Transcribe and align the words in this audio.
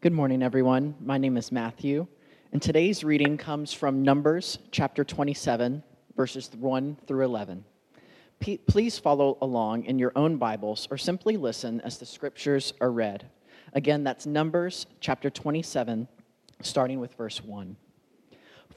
Good 0.00 0.12
morning, 0.12 0.44
everyone. 0.44 0.94
My 1.00 1.18
name 1.18 1.36
is 1.36 1.50
Matthew, 1.50 2.06
and 2.52 2.62
today's 2.62 3.02
reading 3.02 3.36
comes 3.36 3.72
from 3.72 4.04
Numbers 4.04 4.60
chapter 4.70 5.02
27, 5.02 5.82
verses 6.16 6.48
1 6.56 6.98
through 7.08 7.24
11. 7.24 7.64
P- 8.38 8.58
please 8.58 8.96
follow 8.96 9.36
along 9.42 9.86
in 9.86 9.98
your 9.98 10.12
own 10.14 10.36
Bibles 10.36 10.86
or 10.92 10.98
simply 10.98 11.36
listen 11.36 11.80
as 11.80 11.98
the 11.98 12.06
scriptures 12.06 12.74
are 12.80 12.92
read. 12.92 13.28
Again, 13.72 14.04
that's 14.04 14.24
Numbers 14.24 14.86
chapter 15.00 15.30
27, 15.30 16.06
starting 16.62 17.00
with 17.00 17.14
verse 17.14 17.42
1. 17.42 17.74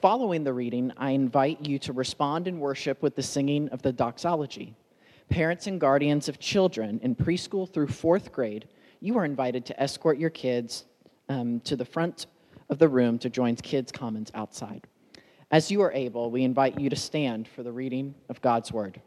Following 0.00 0.42
the 0.42 0.52
reading, 0.52 0.92
I 0.96 1.10
invite 1.10 1.64
you 1.64 1.78
to 1.78 1.92
respond 1.92 2.48
in 2.48 2.58
worship 2.58 3.00
with 3.00 3.14
the 3.14 3.22
singing 3.22 3.68
of 3.68 3.80
the 3.80 3.92
doxology. 3.92 4.74
Parents 5.28 5.68
and 5.68 5.80
guardians 5.80 6.28
of 6.28 6.40
children 6.40 6.98
in 7.00 7.14
preschool 7.14 7.72
through 7.72 7.86
fourth 7.86 8.32
grade, 8.32 8.66
you 8.98 9.16
are 9.18 9.24
invited 9.24 9.64
to 9.66 9.80
escort 9.80 10.18
your 10.18 10.30
kids 10.30 10.86
um, 11.32 11.60
to 11.60 11.76
the 11.76 11.84
front 11.84 12.26
of 12.68 12.78
the 12.78 12.88
room 12.88 13.18
to 13.18 13.30
join 13.30 13.56
Kids 13.56 13.90
Commons 13.90 14.30
outside. 14.34 14.86
As 15.50 15.70
you 15.70 15.80
are 15.82 15.92
able, 15.92 16.30
we 16.30 16.44
invite 16.44 16.78
you 16.78 16.90
to 16.90 16.96
stand 16.96 17.48
for 17.48 17.62
the 17.62 17.72
reading 17.72 18.14
of 18.28 18.40
God's 18.40 18.72
Word. 18.72 19.00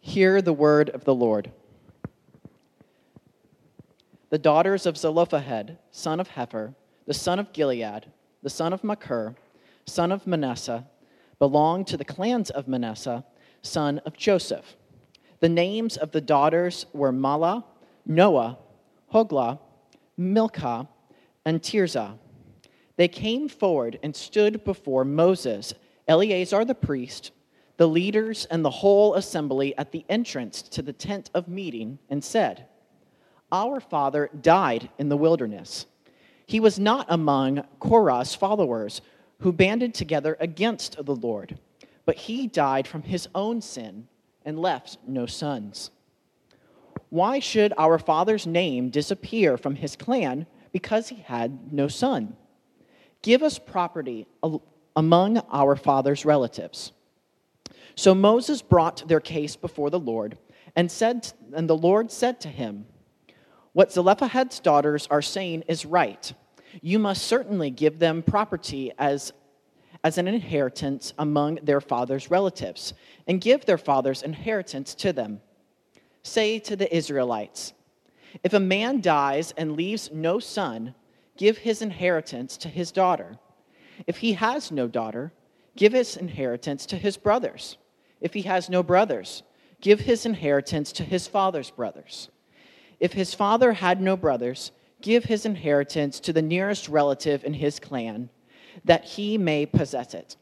Hear 0.00 0.40
the 0.40 0.52
word 0.52 0.90
of 0.90 1.04
the 1.04 1.14
Lord. 1.14 1.50
The 4.30 4.38
daughters 4.38 4.86
of 4.86 4.96
Zelophehad, 4.96 5.78
son 5.90 6.20
of 6.20 6.28
Hepher, 6.28 6.74
the 7.06 7.14
son 7.14 7.38
of 7.38 7.52
Gilead, 7.52 8.06
the 8.42 8.50
son 8.50 8.72
of 8.72 8.84
Machir, 8.84 9.34
son 9.84 10.12
of 10.12 10.26
Manasseh, 10.26 10.86
belonged 11.38 11.86
to 11.88 11.96
the 11.96 12.04
clans 12.04 12.50
of 12.50 12.68
Manasseh, 12.68 13.24
son 13.62 13.98
of 14.06 14.16
Joseph. 14.16 14.76
The 15.40 15.48
names 15.48 15.96
of 15.96 16.12
the 16.12 16.20
daughters 16.20 16.86
were 16.92 17.12
Mahlah, 17.12 17.64
Noah, 18.06 18.58
Hoglah, 19.12 19.58
Milcah, 20.16 20.88
and 21.44 21.62
Tirzah. 21.62 22.18
They 22.96 23.08
came 23.08 23.48
forward 23.48 23.98
and 24.02 24.16
stood 24.16 24.64
before 24.64 25.04
Moses, 25.04 25.74
Eleazar 26.08 26.64
the 26.64 26.74
priest, 26.74 27.32
the 27.76 27.88
leaders, 27.88 28.46
and 28.46 28.64
the 28.64 28.70
whole 28.70 29.14
assembly 29.14 29.76
at 29.76 29.92
the 29.92 30.04
entrance 30.08 30.62
to 30.62 30.80
the 30.80 30.94
tent 30.94 31.30
of 31.34 31.48
meeting, 31.48 31.98
and 32.08 32.24
said, 32.24 32.66
Our 33.52 33.80
father 33.80 34.30
died 34.40 34.88
in 34.98 35.10
the 35.10 35.16
wilderness. 35.16 35.86
He 36.46 36.60
was 36.60 36.78
not 36.78 37.06
among 37.10 37.64
Korah's 37.80 38.34
followers 38.34 39.02
who 39.40 39.52
banded 39.52 39.92
together 39.92 40.38
against 40.40 41.04
the 41.04 41.14
Lord, 41.14 41.58
but 42.06 42.16
he 42.16 42.46
died 42.46 42.86
from 42.88 43.02
his 43.02 43.28
own 43.34 43.60
sin 43.60 44.08
and 44.46 44.58
left 44.58 44.96
no 45.06 45.26
sons. 45.26 45.90
Why 47.10 47.40
should 47.40 47.74
our 47.76 47.98
father's 47.98 48.46
name 48.46 48.88
disappear 48.88 49.58
from 49.58 49.74
his 49.74 49.96
clan 49.96 50.46
because 50.72 51.08
he 51.08 51.16
had 51.16 51.72
no 51.72 51.88
son? 51.88 52.36
Give 53.22 53.42
us 53.42 53.58
property 53.58 54.26
among 54.94 55.38
our 55.50 55.76
father's 55.76 56.24
relatives. 56.24 56.92
So 57.96 58.14
Moses 58.14 58.62
brought 58.62 59.08
their 59.08 59.20
case 59.20 59.56
before 59.56 59.90
the 59.90 59.98
Lord, 59.98 60.38
and 60.76 60.90
said, 60.90 61.32
and 61.54 61.68
the 61.68 61.76
Lord 61.76 62.10
said 62.10 62.40
to 62.42 62.48
him, 62.48 62.86
What 63.72 63.92
Zelophehad's 63.92 64.60
daughters 64.60 65.08
are 65.10 65.22
saying 65.22 65.64
is 65.66 65.86
right. 65.86 66.32
You 66.82 66.98
must 66.98 67.26
certainly 67.26 67.70
give 67.70 67.98
them 67.98 68.22
property 68.22 68.92
as 68.98 69.32
as 70.06 70.18
an 70.18 70.28
inheritance 70.28 71.12
among 71.18 71.58
their 71.64 71.80
father's 71.80 72.30
relatives, 72.30 72.94
and 73.26 73.40
give 73.40 73.66
their 73.66 73.76
father's 73.76 74.22
inheritance 74.22 74.94
to 74.94 75.12
them. 75.12 75.40
Say 76.22 76.60
to 76.60 76.76
the 76.76 76.96
Israelites, 76.96 77.72
If 78.44 78.52
a 78.52 78.60
man 78.60 79.00
dies 79.00 79.52
and 79.56 79.76
leaves 79.76 80.08
no 80.12 80.38
son, 80.38 80.94
give 81.36 81.58
his 81.58 81.82
inheritance 81.82 82.56
to 82.58 82.68
his 82.68 82.92
daughter. 82.92 83.40
If 84.06 84.18
he 84.18 84.34
has 84.34 84.70
no 84.70 84.86
daughter, 84.86 85.32
give 85.74 85.92
his 85.92 86.16
inheritance 86.16 86.86
to 86.86 86.96
his 86.96 87.16
brothers. 87.16 87.76
If 88.20 88.32
he 88.32 88.42
has 88.42 88.70
no 88.70 88.84
brothers, 88.84 89.42
give 89.80 89.98
his 89.98 90.24
inheritance 90.24 90.92
to 90.92 91.02
his 91.02 91.26
father's 91.26 91.70
brothers. 91.70 92.30
If 93.00 93.14
his 93.14 93.34
father 93.34 93.72
had 93.72 94.00
no 94.00 94.16
brothers, 94.16 94.70
give 95.00 95.24
his 95.24 95.44
inheritance 95.44 96.20
to 96.20 96.32
the 96.32 96.42
nearest 96.42 96.88
relative 96.88 97.42
in 97.42 97.54
his 97.54 97.80
clan 97.80 98.30
that 98.84 99.04
he 99.04 99.38
may 99.38 99.66
possess 99.66 100.14
it. 100.14 100.36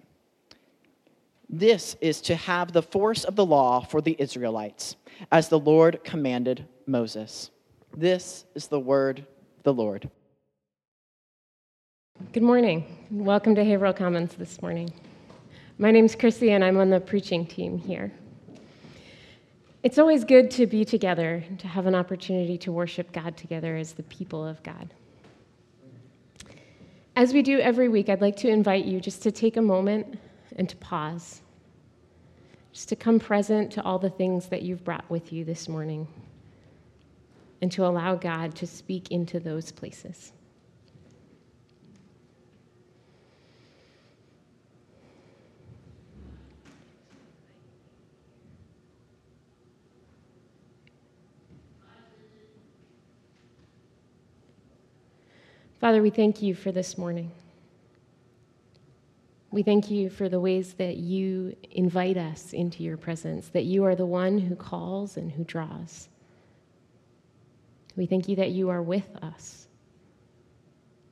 This 1.48 1.96
is 2.00 2.20
to 2.22 2.34
have 2.34 2.72
the 2.72 2.82
force 2.82 3.24
of 3.24 3.36
the 3.36 3.46
law 3.46 3.80
for 3.80 4.00
the 4.00 4.16
Israelites, 4.18 4.96
as 5.30 5.48
the 5.48 5.58
Lord 5.58 6.02
commanded 6.02 6.66
Moses. 6.86 7.50
This 7.96 8.44
is 8.54 8.66
the 8.66 8.80
word 8.80 9.26
the 9.62 9.72
Lord. 9.72 10.10
Good 12.32 12.42
morning. 12.42 13.06
Welcome 13.10 13.54
to 13.54 13.64
Haverhill 13.64 13.94
Commons 13.94 14.34
this 14.34 14.60
morning. 14.62 14.92
My 15.78 15.90
name's 15.90 16.14
Chrissy, 16.14 16.52
and 16.52 16.64
I'm 16.64 16.78
on 16.78 16.90
the 16.90 17.00
preaching 17.00 17.46
team 17.46 17.76
here. 17.76 18.12
It's 19.82 19.98
always 19.98 20.24
good 20.24 20.50
to 20.52 20.66
be 20.66 20.84
together, 20.84 21.44
to 21.58 21.66
have 21.66 21.86
an 21.86 21.94
opportunity 21.94 22.56
to 22.58 22.72
worship 22.72 23.12
God 23.12 23.36
together 23.36 23.76
as 23.76 23.92
the 23.92 24.04
people 24.04 24.46
of 24.46 24.62
God. 24.62 24.94
As 27.16 27.32
we 27.32 27.42
do 27.42 27.60
every 27.60 27.88
week, 27.88 28.08
I'd 28.08 28.20
like 28.20 28.34
to 28.38 28.48
invite 28.48 28.86
you 28.86 29.00
just 29.00 29.22
to 29.22 29.30
take 29.30 29.56
a 29.56 29.62
moment 29.62 30.18
and 30.56 30.68
to 30.68 30.74
pause, 30.76 31.42
just 32.72 32.88
to 32.88 32.96
come 32.96 33.20
present 33.20 33.70
to 33.72 33.82
all 33.84 34.00
the 34.00 34.10
things 34.10 34.48
that 34.48 34.62
you've 34.62 34.82
brought 34.82 35.08
with 35.08 35.32
you 35.32 35.44
this 35.44 35.68
morning, 35.68 36.08
and 37.62 37.70
to 37.70 37.86
allow 37.86 38.16
God 38.16 38.56
to 38.56 38.66
speak 38.66 39.12
into 39.12 39.38
those 39.38 39.70
places. 39.70 40.32
Father, 55.84 56.00
we 56.00 56.08
thank 56.08 56.40
you 56.40 56.54
for 56.54 56.72
this 56.72 56.96
morning. 56.96 57.30
We 59.50 59.62
thank 59.62 59.90
you 59.90 60.08
for 60.08 60.30
the 60.30 60.40
ways 60.40 60.72
that 60.78 60.96
you 60.96 61.54
invite 61.72 62.16
us 62.16 62.54
into 62.54 62.82
your 62.82 62.96
presence, 62.96 63.48
that 63.48 63.64
you 63.64 63.84
are 63.84 63.94
the 63.94 64.06
one 64.06 64.38
who 64.38 64.56
calls 64.56 65.18
and 65.18 65.30
who 65.30 65.44
draws. 65.44 66.08
We 67.96 68.06
thank 68.06 68.30
you 68.30 68.36
that 68.36 68.52
you 68.52 68.70
are 68.70 68.80
with 68.80 69.14
us, 69.20 69.66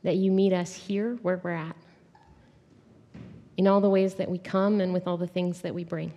that 0.05 0.17
you 0.17 0.31
meet 0.31 0.55
us 0.55 0.75
here 0.75 1.19
where 1.21 1.39
we're 1.45 1.51
at, 1.51 1.77
in 3.59 3.69
all 3.69 3.83
the 3.83 3.91
ways 3.91 4.15
that 4.15 4.31
we 4.31 4.39
come 4.39 4.81
and 4.81 4.95
with 4.95 5.07
all 5.07 5.19
the 5.19 5.27
things 5.27 5.61
that 5.61 5.75
we 5.75 5.85
bring. 5.85 6.15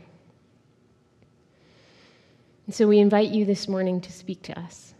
And 2.67 2.73
so 2.73 2.87
we 2.87 2.99
invite 2.99 3.31
you 3.31 3.43
this 3.43 3.67
morning 3.67 3.99
to 3.99 4.13
speak 4.13 4.43
to 4.43 4.57
us. 4.57 4.94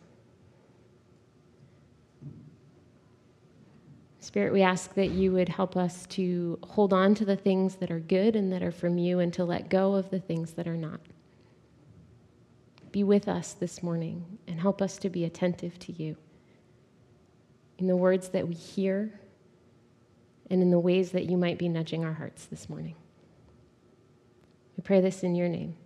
Spirit, 4.36 4.52
we 4.52 4.64
ask 4.64 4.94
that 4.96 5.12
you 5.12 5.32
would 5.32 5.48
help 5.48 5.78
us 5.78 6.06
to 6.08 6.60
hold 6.62 6.92
on 6.92 7.16
to 7.16 7.24
the 7.24 7.38
things 7.38 7.76
that 7.78 7.90
are 7.90 8.02
good 8.02 8.36
and 8.36 8.52
that 8.52 8.62
are 8.62 8.70
from 8.70 8.98
you 8.98 9.20
and 9.20 9.32
to 9.32 9.46
let 9.46 9.70
go 9.70 9.94
of 9.94 10.10
the 10.10 10.20
things 10.20 10.52
that 10.56 10.68
are 10.68 10.76
not. 10.76 11.00
Be 12.92 13.02
with 13.02 13.30
us 13.30 13.54
this 13.54 13.82
morning 13.82 14.38
and 14.46 14.60
help 14.60 14.82
us 14.82 14.98
to 14.98 15.10
be 15.10 15.24
attentive 15.24 15.80
to 15.80 15.94
you 15.94 16.18
in 17.78 17.88
the 17.88 17.96
words 17.96 18.28
that 18.28 18.46
we 18.46 18.56
hear 18.56 19.18
and 20.50 20.62
in 20.62 20.70
the 20.70 20.80
ways 20.80 21.12
that 21.12 21.30
you 21.30 21.38
might 21.38 21.58
be 21.58 21.70
nudging 21.70 22.04
our 22.04 22.12
hearts 22.12 22.44
this 22.44 22.68
morning. 22.68 22.96
We 24.76 24.82
pray 24.82 25.00
this 25.00 25.24
in 25.24 25.36
your 25.36 25.48
name. 25.48 25.78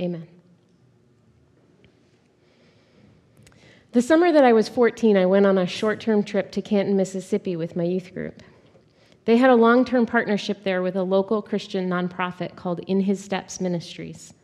Amen. 0.00 0.37
The 3.92 4.02
summer 4.02 4.30
that 4.32 4.44
I 4.44 4.52
was 4.52 4.68
14, 4.68 5.16
I 5.16 5.24
went 5.24 5.46
on 5.46 5.56
a 5.56 5.66
short 5.66 5.98
term 5.98 6.22
trip 6.22 6.52
to 6.52 6.60
Canton, 6.60 6.94
Mississippi 6.94 7.56
with 7.56 7.74
my 7.74 7.84
youth 7.84 8.12
group. 8.12 8.42
They 9.24 9.38
had 9.38 9.48
a 9.48 9.54
long 9.54 9.86
term 9.86 10.04
partnership 10.04 10.62
there 10.62 10.82
with 10.82 10.94
a 10.94 11.02
local 11.02 11.40
Christian 11.40 11.88
nonprofit 11.88 12.54
called 12.54 12.80
In 12.80 13.00
His 13.00 13.24
Steps 13.24 13.62
Ministries, 13.62 14.34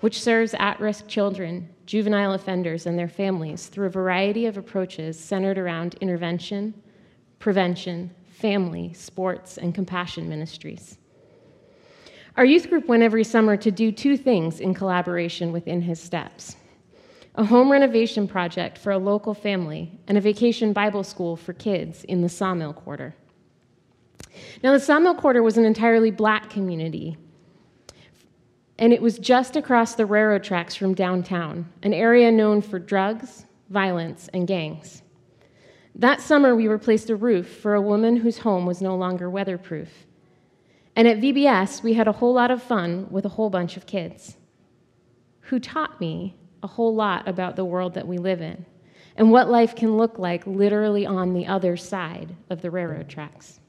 which 0.00 0.20
serves 0.20 0.54
at 0.58 0.78
risk 0.80 1.08
children, 1.08 1.70
juvenile 1.86 2.34
offenders, 2.34 2.84
and 2.84 2.98
their 2.98 3.08
families 3.08 3.68
through 3.68 3.86
a 3.86 3.90
variety 3.90 4.44
of 4.44 4.58
approaches 4.58 5.18
centered 5.18 5.56
around 5.56 5.94
intervention, 6.02 6.74
prevention, 7.38 8.10
family, 8.28 8.92
sports, 8.92 9.56
and 9.56 9.74
compassion 9.74 10.28
ministries. 10.28 10.98
Our 12.36 12.44
youth 12.44 12.68
group 12.68 12.86
went 12.86 13.02
every 13.02 13.24
summer 13.24 13.56
to 13.56 13.70
do 13.70 13.92
two 13.92 14.18
things 14.18 14.60
in 14.60 14.74
collaboration 14.74 15.52
with 15.52 15.66
In 15.66 15.80
His 15.80 15.98
Steps 15.98 16.56
a 17.40 17.44
home 17.44 17.72
renovation 17.72 18.28
project 18.28 18.76
for 18.76 18.92
a 18.92 18.98
local 18.98 19.32
family, 19.32 19.98
and 20.06 20.18
a 20.18 20.20
vacation 20.20 20.74
Bible 20.74 21.02
school 21.02 21.36
for 21.36 21.54
kids 21.54 22.04
in 22.04 22.20
the 22.20 22.28
Sawmill 22.28 22.74
Quarter. 22.74 23.14
Now, 24.62 24.74
the 24.74 24.78
Sawmill 24.78 25.14
Quarter 25.14 25.42
was 25.42 25.56
an 25.56 25.64
entirely 25.64 26.10
black 26.10 26.50
community. 26.50 27.16
and 28.78 28.92
it 28.92 29.00
was 29.00 29.18
just 29.18 29.56
across 29.56 29.94
the 29.94 30.04
railroad 30.04 30.42
tracks 30.42 30.74
from 30.74 30.94
downtown, 30.94 31.66
an 31.82 31.94
area 31.94 32.30
known 32.30 32.60
for 32.60 32.78
drugs, 32.78 33.46
violence, 33.70 34.28
and 34.34 34.46
gangs. 34.46 35.02
That 35.94 36.20
summer, 36.20 36.54
we 36.54 36.68
replaced 36.68 37.08
a 37.08 37.16
roof 37.16 37.46
for 37.60 37.74
a 37.74 37.80
woman 37.80 38.16
whose 38.16 38.38
home 38.38 38.66
was 38.66 38.82
no 38.82 38.96
longer 38.96 39.30
weatherproof. 39.30 40.06
And 40.94 41.08
at 41.08 41.20
VBS, 41.20 41.82
we 41.82 41.94
had 41.94 42.08
a 42.08 42.12
whole 42.12 42.34
lot 42.34 42.50
of 42.50 42.62
fun 42.62 43.06
with 43.10 43.24
a 43.24 43.30
whole 43.30 43.48
bunch 43.48 43.78
of 43.78 43.86
kids 43.86 44.36
who 45.40 45.58
taught 45.58 46.00
me 46.00 46.36
a 46.62 46.66
whole 46.66 46.94
lot 46.94 47.26
about 47.28 47.56
the 47.56 47.64
world 47.64 47.94
that 47.94 48.06
we 48.06 48.18
live 48.18 48.40
in 48.40 48.64
and 49.16 49.30
what 49.30 49.50
life 49.50 49.74
can 49.74 49.96
look 49.96 50.18
like 50.18 50.46
literally 50.46 51.04
on 51.04 51.34
the 51.34 51.46
other 51.46 51.76
side 51.76 52.34
of 52.48 52.62
the 52.62 52.70
railroad 52.70 53.08
tracks. 53.08 53.60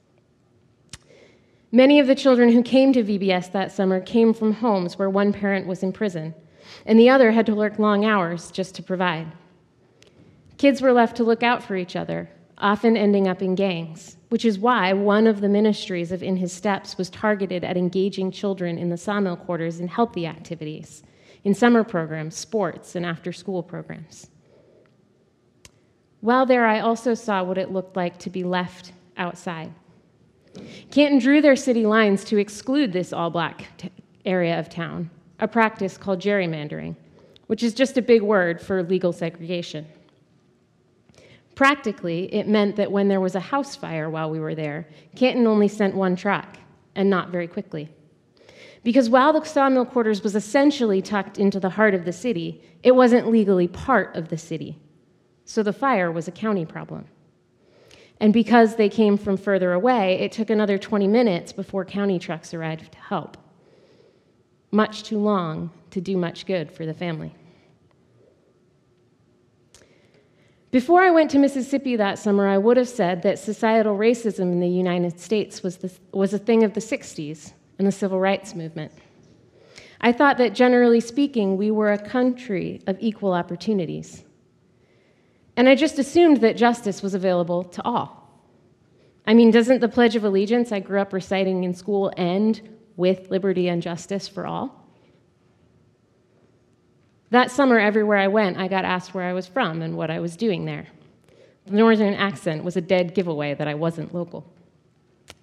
Many 1.71 1.99
of 1.99 2.07
the 2.07 2.15
children 2.15 2.51
who 2.51 2.63
came 2.63 2.91
to 2.93 3.03
VBS 3.03 3.51
that 3.53 3.71
summer 3.71 4.01
came 4.01 4.33
from 4.33 4.53
homes 4.53 4.99
where 4.99 5.09
one 5.09 5.31
parent 5.31 5.67
was 5.67 5.83
in 5.83 5.93
prison 5.93 6.33
and 6.85 6.99
the 6.99 7.09
other 7.09 7.31
had 7.31 7.45
to 7.45 7.55
work 7.55 7.79
long 7.79 8.05
hours 8.05 8.51
just 8.51 8.75
to 8.75 8.83
provide. 8.83 9.31
Kids 10.57 10.81
were 10.81 10.93
left 10.93 11.17
to 11.17 11.23
look 11.23 11.43
out 11.43 11.63
for 11.63 11.75
each 11.75 11.95
other, 11.95 12.29
often 12.57 12.95
ending 12.95 13.27
up 13.27 13.41
in 13.41 13.55
gangs, 13.55 14.17
which 14.29 14.45
is 14.45 14.59
why 14.59 14.93
one 14.93 15.27
of 15.27 15.41
the 15.41 15.49
ministries 15.49 16.11
of 16.11 16.21
In 16.21 16.37
His 16.37 16.53
Steps 16.53 16.97
was 16.97 17.09
targeted 17.09 17.63
at 17.63 17.77
engaging 17.77 18.31
children 18.31 18.77
in 18.77 18.89
the 18.89 18.97
sawmill 18.97 19.37
quarters 19.37 19.79
in 19.79 19.87
healthy 19.87 20.27
activities, 20.27 21.03
in 21.43 21.53
summer 21.53 21.83
programs, 21.83 22.35
sports, 22.35 22.95
and 22.95 23.05
after 23.05 23.31
school 23.31 23.63
programs. 23.63 24.29
While 26.21 26.45
there, 26.45 26.67
I 26.67 26.79
also 26.79 27.13
saw 27.13 27.43
what 27.43 27.57
it 27.57 27.71
looked 27.71 27.95
like 27.95 28.19
to 28.19 28.29
be 28.29 28.43
left 28.43 28.93
outside. 29.17 29.73
Canton 30.91 31.19
drew 31.19 31.41
their 31.41 31.55
city 31.55 31.85
lines 31.85 32.23
to 32.25 32.37
exclude 32.37 32.93
this 32.93 33.11
all 33.11 33.29
black 33.29 33.67
t- 33.77 33.89
area 34.25 34.59
of 34.59 34.69
town, 34.69 35.09
a 35.39 35.47
practice 35.47 35.97
called 35.97 36.19
gerrymandering, 36.19 36.95
which 37.47 37.63
is 37.63 37.73
just 37.73 37.97
a 37.97 38.01
big 38.01 38.21
word 38.21 38.61
for 38.61 38.83
legal 38.83 39.11
segregation. 39.11 39.87
Practically, 41.55 42.33
it 42.33 42.47
meant 42.47 42.75
that 42.75 42.91
when 42.91 43.07
there 43.07 43.21
was 43.21 43.35
a 43.35 43.39
house 43.39 43.75
fire 43.75 44.09
while 44.09 44.29
we 44.29 44.39
were 44.39 44.55
there, 44.55 44.87
Canton 45.15 45.47
only 45.47 45.67
sent 45.67 45.95
one 45.95 46.15
truck, 46.15 46.57
and 46.95 47.09
not 47.09 47.29
very 47.29 47.47
quickly. 47.47 47.89
Because 48.83 49.09
while 49.09 49.33
the 49.33 49.43
sawmill 49.45 49.85
quarters 49.85 50.23
was 50.23 50.35
essentially 50.35 51.01
tucked 51.01 51.37
into 51.37 51.59
the 51.59 51.69
heart 51.69 51.93
of 51.93 52.05
the 52.05 52.13
city, 52.13 52.63
it 52.81 52.95
wasn't 52.95 53.29
legally 53.29 53.67
part 53.67 54.15
of 54.15 54.29
the 54.29 54.37
city. 54.37 54.79
So 55.45 55.61
the 55.61 55.73
fire 55.73 56.11
was 56.11 56.27
a 56.27 56.31
county 56.31 56.65
problem. 56.65 57.05
And 58.19 58.33
because 58.33 58.75
they 58.75 58.89
came 58.89 59.17
from 59.17 59.37
further 59.37 59.73
away, 59.73 60.19
it 60.19 60.31
took 60.31 60.49
another 60.49 60.77
20 60.77 61.07
minutes 61.07 61.51
before 61.51 61.85
county 61.85 62.19
trucks 62.19 62.53
arrived 62.53 62.91
to 62.91 62.97
help. 62.99 63.37
Much 64.71 65.03
too 65.03 65.19
long 65.19 65.71
to 65.91 66.01
do 66.01 66.17
much 66.17 66.45
good 66.45 66.71
for 66.71 66.85
the 66.85 66.93
family. 66.93 67.35
Before 70.71 71.01
I 71.01 71.11
went 71.11 71.29
to 71.31 71.39
Mississippi 71.39 71.97
that 71.97 72.17
summer, 72.17 72.47
I 72.47 72.57
would 72.57 72.77
have 72.77 72.87
said 72.87 73.23
that 73.23 73.37
societal 73.37 73.97
racism 73.97 74.53
in 74.53 74.61
the 74.61 74.69
United 74.69 75.19
States 75.19 75.61
was, 75.61 75.77
the, 75.77 75.91
was 76.13 76.33
a 76.33 76.39
thing 76.39 76.63
of 76.63 76.73
the 76.73 76.79
60s 76.79 77.51
and 77.81 77.87
the 77.87 77.91
civil 77.91 78.19
rights 78.19 78.53
movement. 78.53 78.91
I 80.01 80.11
thought 80.11 80.37
that 80.37 80.53
generally 80.53 80.99
speaking, 80.99 81.57
we 81.57 81.71
were 81.71 81.91
a 81.91 81.97
country 81.97 82.79
of 82.85 82.95
equal 82.99 83.33
opportunities. 83.33 84.23
And 85.57 85.67
I 85.67 85.73
just 85.73 85.97
assumed 85.97 86.41
that 86.41 86.57
justice 86.57 87.01
was 87.01 87.15
available 87.15 87.63
to 87.63 87.81
all. 87.81 88.39
I 89.25 89.33
mean, 89.33 89.49
doesn't 89.49 89.79
the 89.79 89.89
Pledge 89.89 90.15
of 90.15 90.23
Allegiance 90.23 90.71
I 90.71 90.79
grew 90.79 91.01
up 91.01 91.11
reciting 91.11 91.63
in 91.63 91.73
school 91.73 92.13
end 92.17 92.61
with 92.97 93.31
liberty 93.31 93.67
and 93.67 93.81
justice 93.81 94.27
for 94.27 94.45
all? 94.45 94.85
That 97.31 97.49
summer, 97.49 97.79
everywhere 97.79 98.19
I 98.19 98.27
went, 98.27 98.57
I 98.57 98.67
got 98.67 98.85
asked 98.85 99.15
where 99.15 99.25
I 99.25 99.33
was 99.33 99.47
from 99.47 99.81
and 99.81 99.97
what 99.97 100.11
I 100.11 100.19
was 100.19 100.37
doing 100.37 100.65
there. 100.65 100.85
The 101.65 101.73
northern 101.73 102.13
accent 102.13 102.63
was 102.63 102.77
a 102.77 102.81
dead 102.81 103.15
giveaway 103.15 103.55
that 103.55 103.67
I 103.67 103.73
wasn't 103.73 104.13
local. 104.13 104.45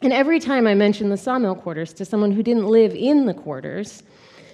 And 0.00 0.12
every 0.12 0.38
time 0.38 0.67
I 0.67 0.75
mentioned 0.75 1.11
the 1.11 1.17
sawmill 1.17 1.55
quarters 1.55 1.93
to 1.94 2.05
someone 2.05 2.32
who 2.32 2.43
didn't 2.43 2.67
live 2.67 2.94
in 2.94 3.26
the 3.26 3.35
quarters, 3.35 4.02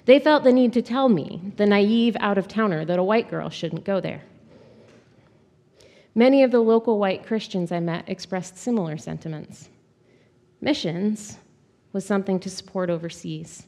they 0.07 0.19
felt 0.19 0.45
the 0.45 0.53
need 0.53 0.73
to 0.75 0.83
tell 0.83 1.09
me, 1.09 1.53
the 1.57 1.67
naive 1.67 2.17
out 2.21 2.39
of 2.39 2.49
towner, 2.49 2.85
that 2.85 2.99
a 2.99 3.03
white 3.03 3.31
girl 3.31 3.51
shouldn't 3.51 3.85
go 3.85 4.01
there. 4.01 4.23
Many 6.15 6.43
of 6.43 6.51
the 6.51 6.61
local 6.61 6.99
white 6.99 7.27
Christians 7.27 7.73
I 7.73 7.81
met 7.81 8.09
expressed 8.09 8.57
similar 8.57 8.97
sentiments. 8.97 9.69
Missions 10.61 11.39
was 11.93 12.05
something 12.07 12.39
to 12.41 12.51
support 12.51 12.89
overseas. 12.89 13.67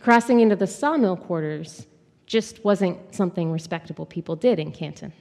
Crossing 0.00 0.40
into 0.40 0.56
the 0.56 0.66
sawmill 0.66 1.16
quarters 1.16 1.86
just 2.26 2.64
wasn't 2.64 3.14
something 3.14 3.52
respectable 3.52 4.06
people 4.06 4.36
did 4.36 4.58
in 4.58 4.72
Canton. 4.72 5.12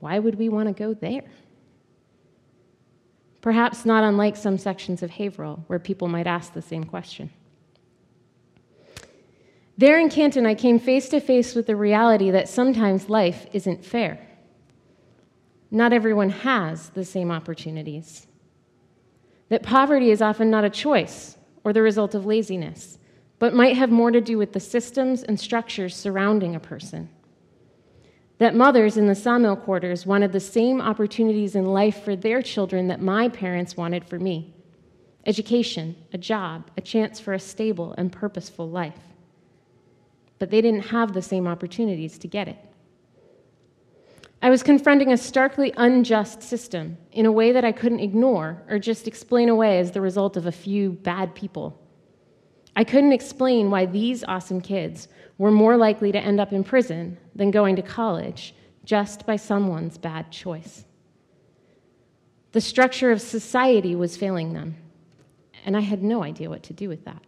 Why 0.00 0.18
would 0.18 0.34
we 0.34 0.48
want 0.48 0.68
to 0.68 0.74
go 0.74 0.94
there? 0.94 1.22
Perhaps 3.42 3.84
not 3.84 4.04
unlike 4.04 4.36
some 4.36 4.56
sections 4.56 5.02
of 5.02 5.10
Haverhill, 5.10 5.64
where 5.66 5.78
people 5.78 6.08
might 6.08 6.26
ask 6.26 6.54
the 6.54 6.62
same 6.62 6.84
question. 6.84 7.30
There 9.76 9.98
in 9.98 10.08
Canton, 10.08 10.46
I 10.46 10.54
came 10.54 10.78
face 10.78 11.08
to 11.08 11.20
face 11.20 11.54
with 11.54 11.66
the 11.66 11.76
reality 11.76 12.30
that 12.30 12.48
sometimes 12.48 13.10
life 13.10 13.46
isn't 13.52 13.84
fair. 13.84 14.24
Not 15.72 15.92
everyone 15.92 16.30
has 16.30 16.90
the 16.90 17.04
same 17.04 17.30
opportunities. 17.30 18.26
That 19.48 19.62
poverty 19.62 20.10
is 20.10 20.22
often 20.22 20.50
not 20.50 20.64
a 20.64 20.70
choice 20.70 21.36
or 21.64 21.72
the 21.72 21.82
result 21.82 22.14
of 22.14 22.24
laziness, 22.24 22.98
but 23.40 23.54
might 23.54 23.76
have 23.76 23.90
more 23.90 24.12
to 24.12 24.20
do 24.20 24.38
with 24.38 24.52
the 24.52 24.60
systems 24.60 25.24
and 25.24 25.40
structures 25.40 25.96
surrounding 25.96 26.54
a 26.54 26.60
person. 26.60 27.08
That 28.42 28.56
mothers 28.56 28.96
in 28.96 29.06
the 29.06 29.14
sawmill 29.14 29.54
quarters 29.54 30.04
wanted 30.04 30.32
the 30.32 30.40
same 30.40 30.80
opportunities 30.80 31.54
in 31.54 31.64
life 31.64 32.02
for 32.02 32.16
their 32.16 32.42
children 32.42 32.88
that 32.88 33.00
my 33.00 33.28
parents 33.28 33.76
wanted 33.76 34.04
for 34.04 34.18
me 34.18 34.52
education, 35.24 35.94
a 36.12 36.18
job, 36.18 36.68
a 36.76 36.80
chance 36.80 37.20
for 37.20 37.34
a 37.34 37.38
stable 37.38 37.94
and 37.96 38.10
purposeful 38.10 38.68
life. 38.68 38.98
But 40.40 40.50
they 40.50 40.60
didn't 40.60 40.86
have 40.86 41.12
the 41.12 41.22
same 41.22 41.46
opportunities 41.46 42.18
to 42.18 42.26
get 42.26 42.48
it. 42.48 42.58
I 44.42 44.50
was 44.50 44.64
confronting 44.64 45.12
a 45.12 45.16
starkly 45.16 45.72
unjust 45.76 46.42
system 46.42 46.98
in 47.12 47.26
a 47.26 47.30
way 47.30 47.52
that 47.52 47.64
I 47.64 47.70
couldn't 47.70 48.00
ignore 48.00 48.60
or 48.68 48.80
just 48.80 49.06
explain 49.06 49.50
away 49.50 49.78
as 49.78 49.92
the 49.92 50.00
result 50.00 50.36
of 50.36 50.46
a 50.46 50.50
few 50.50 50.90
bad 50.90 51.36
people. 51.36 51.80
I 52.74 52.84
couldn't 52.84 53.12
explain 53.12 53.70
why 53.70 53.86
these 53.86 54.24
awesome 54.24 54.60
kids 54.60 55.08
were 55.38 55.50
more 55.50 55.76
likely 55.76 56.12
to 56.12 56.18
end 56.18 56.40
up 56.40 56.52
in 56.52 56.64
prison 56.64 57.18
than 57.34 57.50
going 57.50 57.76
to 57.76 57.82
college 57.82 58.54
just 58.84 59.26
by 59.26 59.36
someone's 59.36 59.98
bad 59.98 60.30
choice. 60.30 60.84
The 62.52 62.60
structure 62.60 63.10
of 63.10 63.20
society 63.20 63.94
was 63.94 64.16
failing 64.16 64.52
them, 64.52 64.76
and 65.64 65.76
I 65.76 65.80
had 65.80 66.02
no 66.02 66.22
idea 66.22 66.50
what 66.50 66.62
to 66.64 66.72
do 66.72 66.88
with 66.88 67.04
that. 67.04 67.22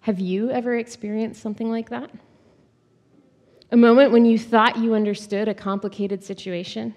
Have 0.00 0.20
you 0.20 0.50
ever 0.50 0.76
experienced 0.76 1.40
something 1.40 1.70
like 1.70 1.88
that? 1.88 2.10
A 3.72 3.76
moment 3.76 4.12
when 4.12 4.24
you 4.24 4.38
thought 4.38 4.76
you 4.76 4.94
understood 4.94 5.48
a 5.48 5.54
complicated 5.54 6.22
situation, 6.22 6.94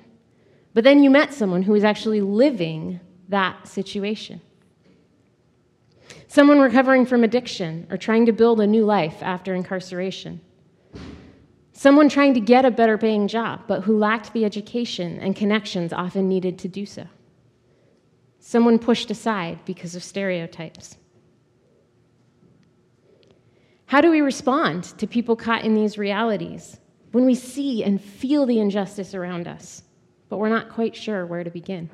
but 0.74 0.84
then 0.84 1.02
you 1.02 1.10
met 1.10 1.34
someone 1.34 1.64
who 1.64 1.72
was 1.72 1.84
actually 1.84 2.22
living 2.22 3.00
that 3.30 3.68
situation. 3.68 4.42
Someone 6.28 6.60
recovering 6.60 7.06
from 7.06 7.24
addiction 7.24 7.88
or 7.90 7.98
trying 7.98 8.26
to 8.26 8.34
build 8.34 8.60
a 8.60 8.68
new 8.68 8.84
life 8.84 9.24
after 9.24 9.56
incarceration. 9.56 10.42
Someone 11.72 12.10
trying 12.10 12.34
to 12.34 12.40
get 12.40 12.66
a 12.66 12.72
better 12.72 12.98
paying 12.98 13.28
job, 13.28 13.62
but 13.68 13.84
who 13.84 13.98
lacked 13.98 14.34
the 14.34 14.44
education 14.44 15.20
and 15.20 15.36
connections 15.36 15.94
often 15.94 16.28
needed 16.28 16.60
to 16.60 16.68
do 16.68 16.86
so. 16.86 17.06
Someone 18.40 18.80
pushed 18.80 19.10
aside 19.12 19.60
because 19.66 19.96
of 19.96 20.04
stereotypes. 20.04 20.98
How 23.86 24.02
do 24.02 24.12
we 24.12 24.20
respond 24.20 24.84
to 24.98 25.08
people 25.08 25.36
caught 25.36 25.64
in 25.64 25.76
these 25.76 25.98
realities 25.98 26.78
when 27.14 27.26
we 27.26 27.36
see 27.36 27.84
and 27.84 28.02
feel 28.02 28.46
the 28.46 28.60
injustice 28.60 29.14
around 29.14 29.48
us, 29.48 29.84
but 30.28 30.38
we're 30.38 30.50
not 30.50 30.70
quite 30.70 30.96
sure 30.96 31.26
where 31.26 31.44
to 31.44 31.50
begin? 31.50 31.90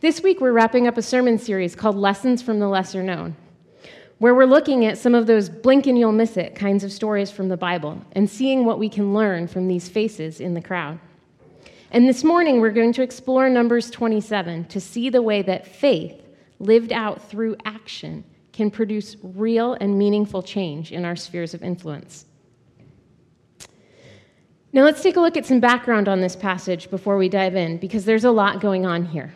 This 0.00 0.22
week, 0.22 0.40
we're 0.40 0.52
wrapping 0.52 0.86
up 0.86 0.96
a 0.96 1.02
sermon 1.02 1.36
series 1.36 1.76
called 1.76 1.94
Lessons 1.94 2.40
from 2.40 2.58
the 2.58 2.68
Lesser 2.68 3.02
Known, 3.02 3.36
where 4.16 4.34
we're 4.34 4.46
looking 4.46 4.86
at 4.86 4.96
some 4.96 5.14
of 5.14 5.26
those 5.26 5.50
blink 5.50 5.86
and 5.86 5.98
you'll 5.98 6.10
miss 6.10 6.38
it 6.38 6.54
kinds 6.54 6.82
of 6.84 6.90
stories 6.90 7.30
from 7.30 7.50
the 7.50 7.56
Bible 7.58 8.02
and 8.12 8.28
seeing 8.28 8.64
what 8.64 8.78
we 8.78 8.88
can 8.88 9.12
learn 9.12 9.46
from 9.46 9.68
these 9.68 9.90
faces 9.90 10.40
in 10.40 10.54
the 10.54 10.62
crowd. 10.62 10.98
And 11.90 12.08
this 12.08 12.24
morning, 12.24 12.62
we're 12.62 12.70
going 12.70 12.94
to 12.94 13.02
explore 13.02 13.50
Numbers 13.50 13.90
27 13.90 14.68
to 14.68 14.80
see 14.80 15.10
the 15.10 15.20
way 15.20 15.42
that 15.42 15.66
faith, 15.66 16.18
lived 16.58 16.92
out 16.92 17.28
through 17.28 17.56
action, 17.66 18.24
can 18.54 18.70
produce 18.70 19.18
real 19.22 19.74
and 19.82 19.98
meaningful 19.98 20.42
change 20.42 20.92
in 20.92 21.04
our 21.04 21.14
spheres 21.14 21.52
of 21.52 21.62
influence. 21.62 22.24
Now, 24.72 24.84
let's 24.84 25.02
take 25.02 25.16
a 25.16 25.20
look 25.20 25.36
at 25.36 25.44
some 25.44 25.60
background 25.60 26.08
on 26.08 26.22
this 26.22 26.36
passage 26.36 26.88
before 26.88 27.18
we 27.18 27.28
dive 27.28 27.54
in, 27.54 27.76
because 27.76 28.06
there's 28.06 28.24
a 28.24 28.30
lot 28.30 28.62
going 28.62 28.86
on 28.86 29.04
here. 29.04 29.34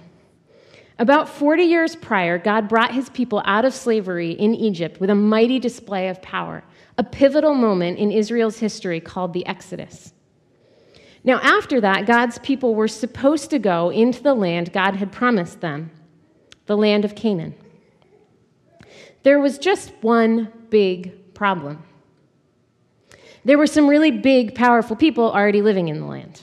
About 0.99 1.29
40 1.29 1.65
years 1.65 1.97
prior, 1.97 2.39
God 2.39 2.69
brought 2.69 2.95
his 2.95 3.09
people 3.11 3.43
out 3.45 3.65
of 3.65 3.75
slavery 3.75 4.31
in 4.31 4.55
Egypt 4.55 5.01
with 5.01 5.11
a 5.11 5.15
mighty 5.15 5.59
display 5.59 6.09
of 6.09 6.23
power, 6.23 6.63
a 6.97 7.03
pivotal 7.03 7.55
moment 7.55 7.99
in 7.99 8.13
Israel's 8.13 8.59
history 8.59 9.01
called 9.01 9.33
the 9.33 9.45
Exodus. 9.47 10.13
Now, 11.25 11.41
after 11.43 11.81
that, 11.81 12.07
God's 12.07 12.39
people 12.39 12.75
were 12.75 12.87
supposed 12.87 13.51
to 13.51 13.59
go 13.59 13.91
into 13.91 14.23
the 14.23 14.35
land 14.35 14.73
God 14.73 14.95
had 14.95 15.11
promised 15.11 15.61
them, 15.61 15.91
the 16.67 16.77
land 16.77 17.05
of 17.05 17.17
Canaan. 17.17 17.55
There 19.25 19.41
was 19.41 19.59
just 19.59 19.91
one 20.03 20.53
big 20.71 21.35
problem. 21.35 21.83
There 23.45 23.59
were 23.59 23.67
some 23.67 23.89
really 23.89 24.11
big, 24.11 24.55
powerful 24.55 24.97
people 24.97 25.33
already 25.33 25.61
living 25.61 25.89
in 25.89 25.99
the 25.99 26.07
land. 26.07 26.43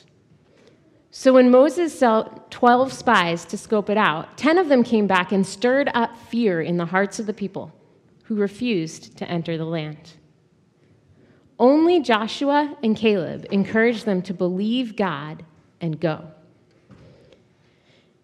So 1.14 1.34
when 1.34 1.52
Moses 1.52 1.98
sent 1.98 2.50
12 2.52 2.94
spies 2.94 3.44
to 3.46 3.58
scope 3.58 3.90
it 3.90 3.98
out, 3.98 4.38
10 4.38 4.58
of 4.58 4.70
them 4.70 4.82
came 4.82 5.08
back 5.08 5.34
and 5.34 5.46
stirred 5.46 5.92
up 5.94 6.18
fear 6.18 6.62
in 6.62 6.78
the 6.78 6.86
hearts 6.86 7.20
of 7.20 7.26
the 7.26 7.34
people 7.34 7.74
who 8.24 8.36
refused 8.36 9.18
to 9.18 9.30
enter 9.30 9.58
the 9.58 9.66
land. 9.66 10.14
Only 11.60 12.00
Joshua 12.00 12.78
and 12.82 12.96
Caleb 12.96 13.46
encouraged 13.52 14.06
them 14.06 14.22
to 14.24 14.34
believe 14.34 14.96
God 14.96 15.44
and 15.82 16.00
go. 16.00 16.32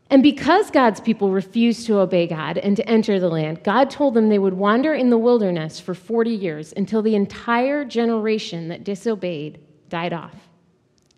And 0.10 0.24
because 0.24 0.72
God's 0.72 1.02
people 1.02 1.32
refused 1.32 1.86
to 1.88 2.00
obey 2.00 2.26
God 2.26 2.58
and 2.58 2.78
to 2.78 2.90
enter 2.90 3.20
the 3.20 3.28
land, 3.28 3.64
God 3.64 3.90
told 3.90 4.14
them 4.14 4.30
they 4.30 4.40
would 4.40 4.54
wander 4.54 4.94
in 4.94 5.10
the 5.10 5.18
wilderness 5.18 5.82
for 5.82 5.94
40 5.94 6.30
years 6.30 6.74
until 6.78 7.02
the 7.02 7.16
entire 7.16 7.84
generation 7.84 8.70
that 8.70 8.86
disobeyed 8.86 9.60
died 9.90 10.14
off, 10.14 10.47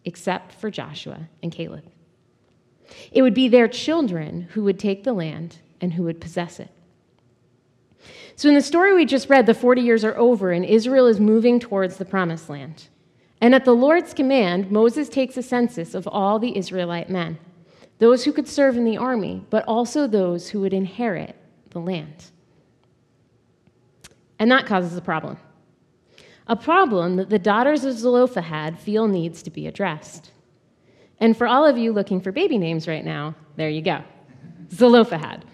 except 0.05 0.53
for 0.53 0.71
Joshua 0.71 1.27
and 1.43 1.51
Caleb. 1.51 1.83
It 3.11 3.21
would 3.21 3.33
be 3.33 3.47
their 3.47 3.67
children 3.67 4.47
who 4.53 4.63
would 4.63 4.79
take 4.79 5.03
the 5.03 5.13
land 5.13 5.57
and 5.81 5.93
who 5.93 6.03
would 6.03 6.21
possess 6.21 6.59
it. 6.59 6.69
So, 8.35 8.47
in 8.47 8.55
the 8.55 8.61
story 8.61 8.93
we 8.93 9.05
just 9.05 9.29
read, 9.29 9.45
the 9.45 9.53
40 9.53 9.81
years 9.81 10.05
are 10.05 10.17
over 10.17 10.51
and 10.51 10.63
Israel 10.63 11.07
is 11.07 11.19
moving 11.19 11.59
towards 11.59 11.97
the 11.97 12.05
promised 12.05 12.49
land. 12.49 12.87
And 13.41 13.53
at 13.53 13.65
the 13.65 13.75
Lord's 13.75 14.13
command, 14.13 14.71
Moses 14.71 15.09
takes 15.09 15.37
a 15.37 15.43
census 15.43 15.93
of 15.93 16.07
all 16.07 16.39
the 16.39 16.57
Israelite 16.57 17.09
men 17.09 17.37
those 17.99 18.23
who 18.23 18.31
could 18.31 18.47
serve 18.47 18.77
in 18.77 18.85
the 18.85 18.97
army, 18.97 19.45
but 19.49 19.65
also 19.67 20.07
those 20.07 20.49
who 20.49 20.61
would 20.61 20.73
inherit 20.73 21.35
the 21.71 21.79
land. 21.79 22.31
And 24.39 24.49
that 24.51 24.65
causes 24.65 24.95
a 24.95 25.01
problem. 25.01 25.37
A 26.49 26.55
problem 26.55 27.17
that 27.17 27.29
the 27.29 27.37
daughters 27.37 27.83
of 27.83 27.95
Zelophehad 27.95 28.79
feel 28.79 29.07
needs 29.07 29.43
to 29.43 29.51
be 29.51 29.67
addressed. 29.67 30.31
And 31.19 31.37
for 31.37 31.45
all 31.45 31.63
of 31.63 31.77
you 31.77 31.93
looking 31.93 32.19
for 32.19 32.31
baby 32.31 32.57
names 32.57 32.87
right 32.87 33.05
now, 33.05 33.35
there 33.55 33.69
you 33.69 33.83
go 33.83 34.01
Zelophehad. 34.71 35.45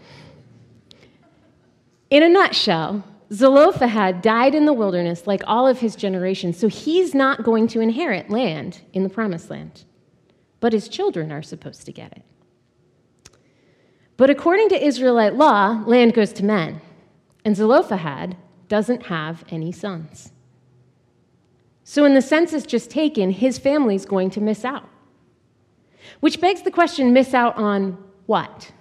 In 2.10 2.24
a 2.24 2.30
nutshell, 2.30 3.04
Zelophehad 3.34 4.22
died 4.22 4.56
in 4.56 4.66
the 4.66 4.74
wilderness 4.74 5.28
like 5.28 5.42
all 5.46 5.68
of 5.68 5.80
his 5.80 5.98
generation, 5.98 6.54
so 6.54 6.70
he's 6.70 7.14
not 7.14 7.44
going 7.44 7.68
to 7.70 7.82
inherit 7.82 8.30
land 8.30 8.82
in 8.94 9.04
the 9.04 9.10
promised 9.10 9.50
land. 9.50 9.84
But 10.62 10.72
his 10.72 10.88
children 10.88 11.32
are 11.32 11.42
supposed 11.42 11.86
to 11.88 11.92
get 11.92 12.14
it. 12.14 12.24
But 14.16 14.30
according 14.30 14.70
to 14.70 14.86
Israelite 14.86 15.36
law, 15.36 15.84
land 15.86 16.14
goes 16.14 16.32
to 16.34 16.46
men, 16.46 16.80
and 17.44 17.56
Zelophehad 17.56 18.38
doesn't 18.70 19.08
have 19.08 19.44
any 19.50 19.74
sons. 19.74 20.32
So, 21.88 22.04
in 22.04 22.16
the 22.16 22.22
census 22.22 22.66
just 22.66 22.90
taken, 22.90 23.30
his 23.30 23.60
family's 23.60 24.08
going 24.08 24.32
to 24.32 24.42
miss 24.42 24.66
out. 24.66 24.90
Which 26.20 26.42
begs 26.42 26.64
the 26.64 26.72
question 26.72 27.14
miss 27.14 27.36
out 27.36 27.56
on 27.58 28.04
what? 28.26 28.72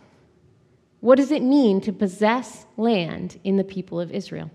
What 1.00 1.16
does 1.16 1.30
it 1.30 1.42
mean 1.42 1.82
to 1.82 1.92
possess 1.92 2.64
land 2.78 3.38
in 3.44 3.58
the 3.58 3.62
people 3.62 4.00
of 4.00 4.10
Israel? 4.10 4.50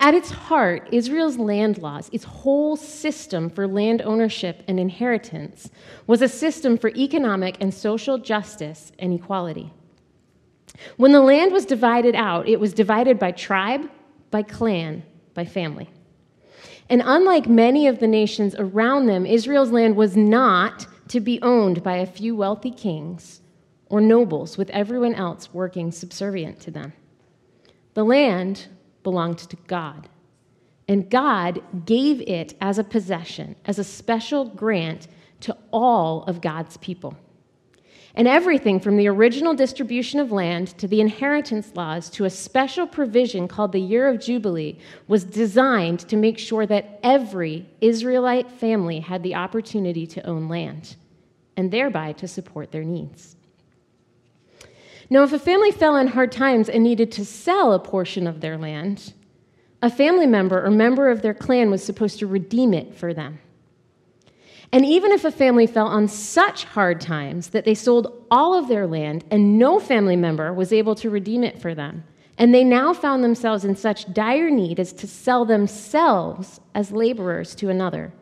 At 0.00 0.14
its 0.14 0.30
heart, 0.30 0.88
Israel's 0.90 1.38
land 1.38 1.78
laws, 1.78 2.10
its 2.12 2.24
whole 2.24 2.76
system 2.76 3.48
for 3.48 3.68
land 3.68 4.02
ownership 4.02 4.64
and 4.66 4.80
inheritance, 4.80 5.70
was 6.08 6.22
a 6.22 6.28
system 6.28 6.76
for 6.76 6.90
economic 6.96 7.56
and 7.60 7.72
social 7.72 8.18
justice 8.18 8.90
and 8.98 9.12
equality. 9.14 9.72
When 10.96 11.12
the 11.12 11.20
land 11.20 11.52
was 11.52 11.64
divided 11.64 12.16
out, 12.16 12.48
it 12.48 12.58
was 12.58 12.74
divided 12.74 13.16
by 13.20 13.30
tribe, 13.30 13.88
by 14.32 14.42
clan, 14.42 15.04
by 15.32 15.44
family. 15.44 15.88
And 16.88 17.02
unlike 17.04 17.48
many 17.48 17.86
of 17.86 17.98
the 17.98 18.06
nations 18.06 18.54
around 18.58 19.06
them, 19.06 19.26
Israel's 19.26 19.72
land 19.72 19.96
was 19.96 20.16
not 20.16 20.86
to 21.08 21.20
be 21.20 21.40
owned 21.42 21.82
by 21.82 21.96
a 21.96 22.06
few 22.06 22.36
wealthy 22.36 22.70
kings 22.70 23.40
or 23.86 24.00
nobles 24.00 24.56
with 24.56 24.70
everyone 24.70 25.14
else 25.14 25.52
working 25.52 25.90
subservient 25.90 26.60
to 26.60 26.70
them. 26.70 26.92
The 27.94 28.04
land 28.04 28.66
belonged 29.02 29.38
to 29.38 29.56
God. 29.66 30.08
And 30.88 31.10
God 31.10 31.60
gave 31.84 32.20
it 32.22 32.54
as 32.60 32.78
a 32.78 32.84
possession, 32.84 33.56
as 33.64 33.78
a 33.78 33.84
special 33.84 34.44
grant 34.44 35.08
to 35.40 35.56
all 35.72 36.22
of 36.24 36.40
God's 36.40 36.76
people. 36.76 37.16
And 38.16 38.26
everything 38.26 38.80
from 38.80 38.96
the 38.96 39.08
original 39.08 39.52
distribution 39.52 40.20
of 40.20 40.32
land 40.32 40.68
to 40.78 40.88
the 40.88 41.02
inheritance 41.02 41.72
laws 41.76 42.08
to 42.10 42.24
a 42.24 42.30
special 42.30 42.86
provision 42.86 43.46
called 43.46 43.72
the 43.72 43.80
Year 43.80 44.08
of 44.08 44.20
Jubilee 44.20 44.78
was 45.06 45.22
designed 45.22 46.00
to 46.08 46.16
make 46.16 46.38
sure 46.38 46.64
that 46.64 46.98
every 47.02 47.68
Israelite 47.82 48.50
family 48.50 49.00
had 49.00 49.22
the 49.22 49.34
opportunity 49.34 50.06
to 50.06 50.26
own 50.26 50.48
land 50.48 50.96
and 51.58 51.70
thereby 51.70 52.12
to 52.12 52.26
support 52.26 52.72
their 52.72 52.84
needs. 52.84 53.36
Now, 55.10 55.22
if 55.22 55.34
a 55.34 55.38
family 55.38 55.70
fell 55.70 55.96
in 55.96 56.08
hard 56.08 56.32
times 56.32 56.70
and 56.70 56.82
needed 56.82 57.12
to 57.12 57.24
sell 57.24 57.74
a 57.74 57.78
portion 57.78 58.26
of 58.26 58.40
their 58.40 58.56
land, 58.56 59.12
a 59.82 59.90
family 59.90 60.26
member 60.26 60.64
or 60.64 60.70
member 60.70 61.10
of 61.10 61.20
their 61.20 61.34
clan 61.34 61.70
was 61.70 61.84
supposed 61.84 62.18
to 62.20 62.26
redeem 62.26 62.72
it 62.72 62.94
for 62.94 63.12
them. 63.12 63.38
And 64.72 64.84
even 64.84 65.12
if 65.12 65.24
a 65.24 65.30
family 65.30 65.66
fell 65.66 65.86
on 65.86 66.08
such 66.08 66.64
hard 66.64 67.00
times 67.00 67.50
that 67.50 67.64
they 67.64 67.74
sold 67.74 68.26
all 68.30 68.54
of 68.54 68.68
their 68.68 68.86
land 68.86 69.24
and 69.30 69.58
no 69.58 69.78
family 69.78 70.16
member 70.16 70.52
was 70.52 70.72
able 70.72 70.94
to 70.96 71.10
redeem 71.10 71.44
it 71.44 71.60
for 71.60 71.74
them, 71.74 72.04
and 72.38 72.54
they 72.54 72.64
now 72.64 72.92
found 72.92 73.24
themselves 73.24 73.64
in 73.64 73.76
such 73.76 74.12
dire 74.12 74.50
need 74.50 74.78
as 74.78 74.92
to 74.92 75.06
sell 75.06 75.44
themselves 75.44 76.60
as 76.74 76.92
laborers 76.92 77.54
to 77.54 77.70
another, 77.70 78.12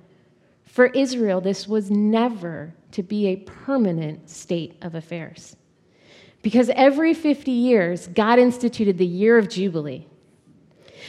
for 0.74 0.86
Israel, 0.86 1.40
this 1.40 1.68
was 1.68 1.88
never 1.88 2.74
to 2.90 3.04
be 3.04 3.28
a 3.28 3.36
permanent 3.36 4.28
state 4.28 4.76
of 4.82 4.96
affairs. 4.96 5.56
Because 6.42 6.68
every 6.70 7.14
50 7.14 7.50
years, 7.50 8.08
God 8.08 8.40
instituted 8.40 8.98
the 8.98 9.06
year 9.06 9.38
of 9.38 9.48
Jubilee. 9.48 10.08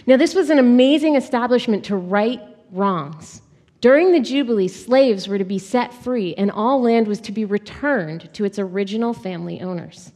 Now, 0.05 0.17
this 0.17 0.35
was 0.35 0.51
an 0.51 0.59
amazing 0.59 1.15
establishment 1.15 1.83
to 1.85 1.95
right 1.95 2.41
wrongs. 2.71 3.41
During 3.85 4.13
the 4.13 4.19
Jubilee, 4.19 4.67
slaves 4.67 5.27
were 5.27 5.37
to 5.37 5.45
be 5.45 5.59
set 5.59 5.93
free, 5.93 6.33
and 6.39 6.49
all 6.49 6.81
land 6.81 7.07
was 7.07 7.19
to 7.21 7.31
be 7.31 7.45
returned 7.45 8.33
to 8.33 8.43
its 8.43 8.57
original 8.57 9.13
family 9.13 9.61
owners. 9.61 10.11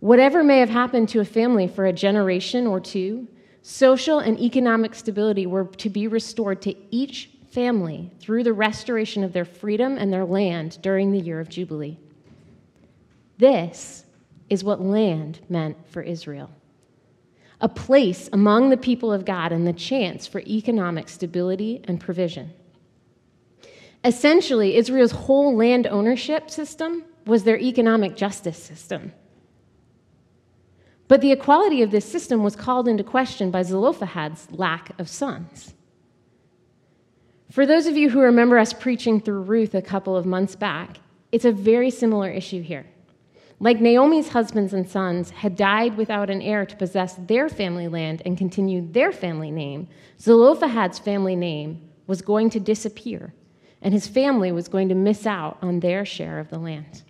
Whatever 0.00 0.44
may 0.44 0.58
have 0.58 0.68
happened 0.68 1.08
to 1.08 1.20
a 1.20 1.24
family 1.24 1.66
for 1.66 1.86
a 1.86 1.94
generation 1.94 2.66
or 2.66 2.78
two, 2.78 3.26
social 3.62 4.18
and 4.18 4.38
economic 4.38 4.94
stability 4.94 5.46
were 5.46 5.64
to 5.64 5.88
be 5.88 6.06
restored 6.08 6.60
to 6.60 6.76
each 6.90 7.30
family 7.50 8.10
through 8.20 8.44
the 8.44 8.52
restoration 8.52 9.24
of 9.24 9.32
their 9.32 9.46
freedom 9.46 9.96
and 9.96 10.12
their 10.12 10.26
land 10.26 10.76
during 10.82 11.10
the 11.10 11.20
year 11.20 11.40
of 11.40 11.48
Jubilee. 11.48 11.96
This 13.38 14.04
is 14.50 14.62
what 14.62 14.82
land 14.82 15.40
meant 15.48 15.78
for 15.88 16.02
Israel 16.02 16.50
a 17.60 17.68
place 17.68 18.28
among 18.32 18.70
the 18.70 18.76
people 18.76 19.12
of 19.12 19.24
God 19.24 19.52
and 19.52 19.66
the 19.66 19.72
chance 19.72 20.26
for 20.26 20.40
economic 20.42 21.08
stability 21.08 21.80
and 21.88 21.98
provision. 21.98 22.52
Essentially, 24.04 24.76
Israel's 24.76 25.12
whole 25.12 25.56
land 25.56 25.86
ownership 25.86 26.50
system 26.50 27.04
was 27.26 27.44
their 27.44 27.58
economic 27.58 28.16
justice 28.16 28.62
system. 28.62 29.12
But 31.08 31.20
the 31.20 31.32
equality 31.32 31.82
of 31.82 31.90
this 31.90 32.04
system 32.04 32.42
was 32.42 32.54
called 32.54 32.86
into 32.86 33.02
question 33.02 33.50
by 33.50 33.62
Zelophehad's 33.62 34.50
lack 34.50 34.98
of 34.98 35.08
sons. 35.08 35.74
For 37.50 37.64
those 37.64 37.86
of 37.86 37.96
you 37.96 38.10
who 38.10 38.20
remember 38.20 38.58
us 38.58 38.74
preaching 38.74 39.20
through 39.20 39.42
Ruth 39.42 39.74
a 39.74 39.80
couple 39.80 40.16
of 40.16 40.26
months 40.26 40.54
back, 40.54 40.98
it's 41.32 41.46
a 41.46 41.52
very 41.52 41.90
similar 41.90 42.30
issue 42.30 42.62
here. 42.62 42.86
Like 43.58 43.80
Naomi's 43.80 44.28
husbands 44.28 44.72
and 44.72 44.88
sons 44.88 45.30
had 45.30 45.56
died 45.56 45.96
without 45.96 46.30
an 46.30 46.42
heir 46.42 46.64
to 46.64 46.76
possess 46.76 47.14
their 47.14 47.48
family 47.48 47.88
land 47.88 48.22
and 48.24 48.38
continue 48.38 48.86
their 48.92 49.10
family 49.10 49.50
name, 49.50 49.88
Zelophehad's 50.20 50.98
family 50.98 51.34
name 51.34 51.88
was 52.06 52.22
going 52.22 52.50
to 52.50 52.60
disappear, 52.60 53.32
and 53.82 53.94
his 53.94 54.06
family 54.06 54.52
was 54.52 54.68
going 54.68 54.88
to 54.88 54.94
miss 54.94 55.26
out 55.26 55.58
on 55.62 55.80
their 55.80 56.04
share 56.04 56.38
of 56.38 56.50
the 56.50 56.58
land. 56.58 57.02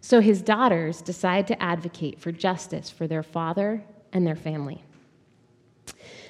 So 0.00 0.20
his 0.20 0.42
daughters 0.42 1.00
decide 1.00 1.46
to 1.46 1.62
advocate 1.62 2.20
for 2.20 2.30
justice 2.30 2.90
for 2.90 3.06
their 3.06 3.22
father 3.22 3.82
and 4.12 4.26
their 4.26 4.36
family. 4.36 4.84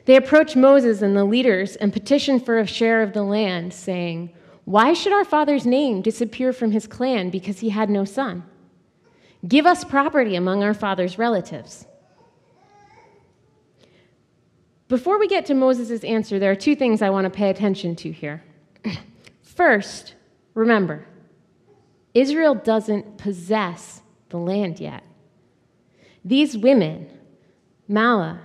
They 0.05 0.17
approach 0.17 0.55
Moses 0.55 1.03
and 1.03 1.17
the 1.17 1.25
leaders 1.25 1.77
and 1.77 1.93
petition 1.93 2.39
for 2.39 2.59
a 2.59 2.67
share 2.67 3.03
of 3.03 3.13
the 3.13 3.23
land, 3.23 3.73
saying, 3.73 4.31
Why 4.65 4.93
should 4.93 5.13
our 5.13 5.25
father's 5.25 5.67
name 5.67 6.03
disappear 6.03 6.53
from 6.53 6.71
his 6.71 6.87
clan 6.87 7.31
because 7.31 7.61
he 7.61 7.71
had 7.71 7.91
no 7.91 8.05
son? 8.05 8.45
Give 9.49 9.67
us 9.67 9.85
property 9.85 10.37
among 10.37 10.63
our 10.63 10.75
father's 10.75 11.19
relatives. 11.19 11.87
Before 14.89 15.19
we 15.19 15.29
get 15.29 15.47
to 15.47 15.55
Moses' 15.55 16.05
answer, 16.05 16.39
there 16.39 16.51
are 16.51 16.57
two 16.57 16.77
things 16.77 17.01
I 17.01 17.11
want 17.11 17.25
to 17.25 17.31
pay 17.31 17.51
attention 17.51 17.97
to 17.97 18.13
here. 18.13 18.43
First, 19.43 20.15
remember, 20.55 21.07
Israel 22.13 22.55
doesn't 22.55 23.17
possess 23.17 24.03
the 24.29 24.37
land 24.37 24.81
yet. 24.81 25.03
These 26.25 26.57
women, 26.57 27.11
Mahlah, 27.91 28.41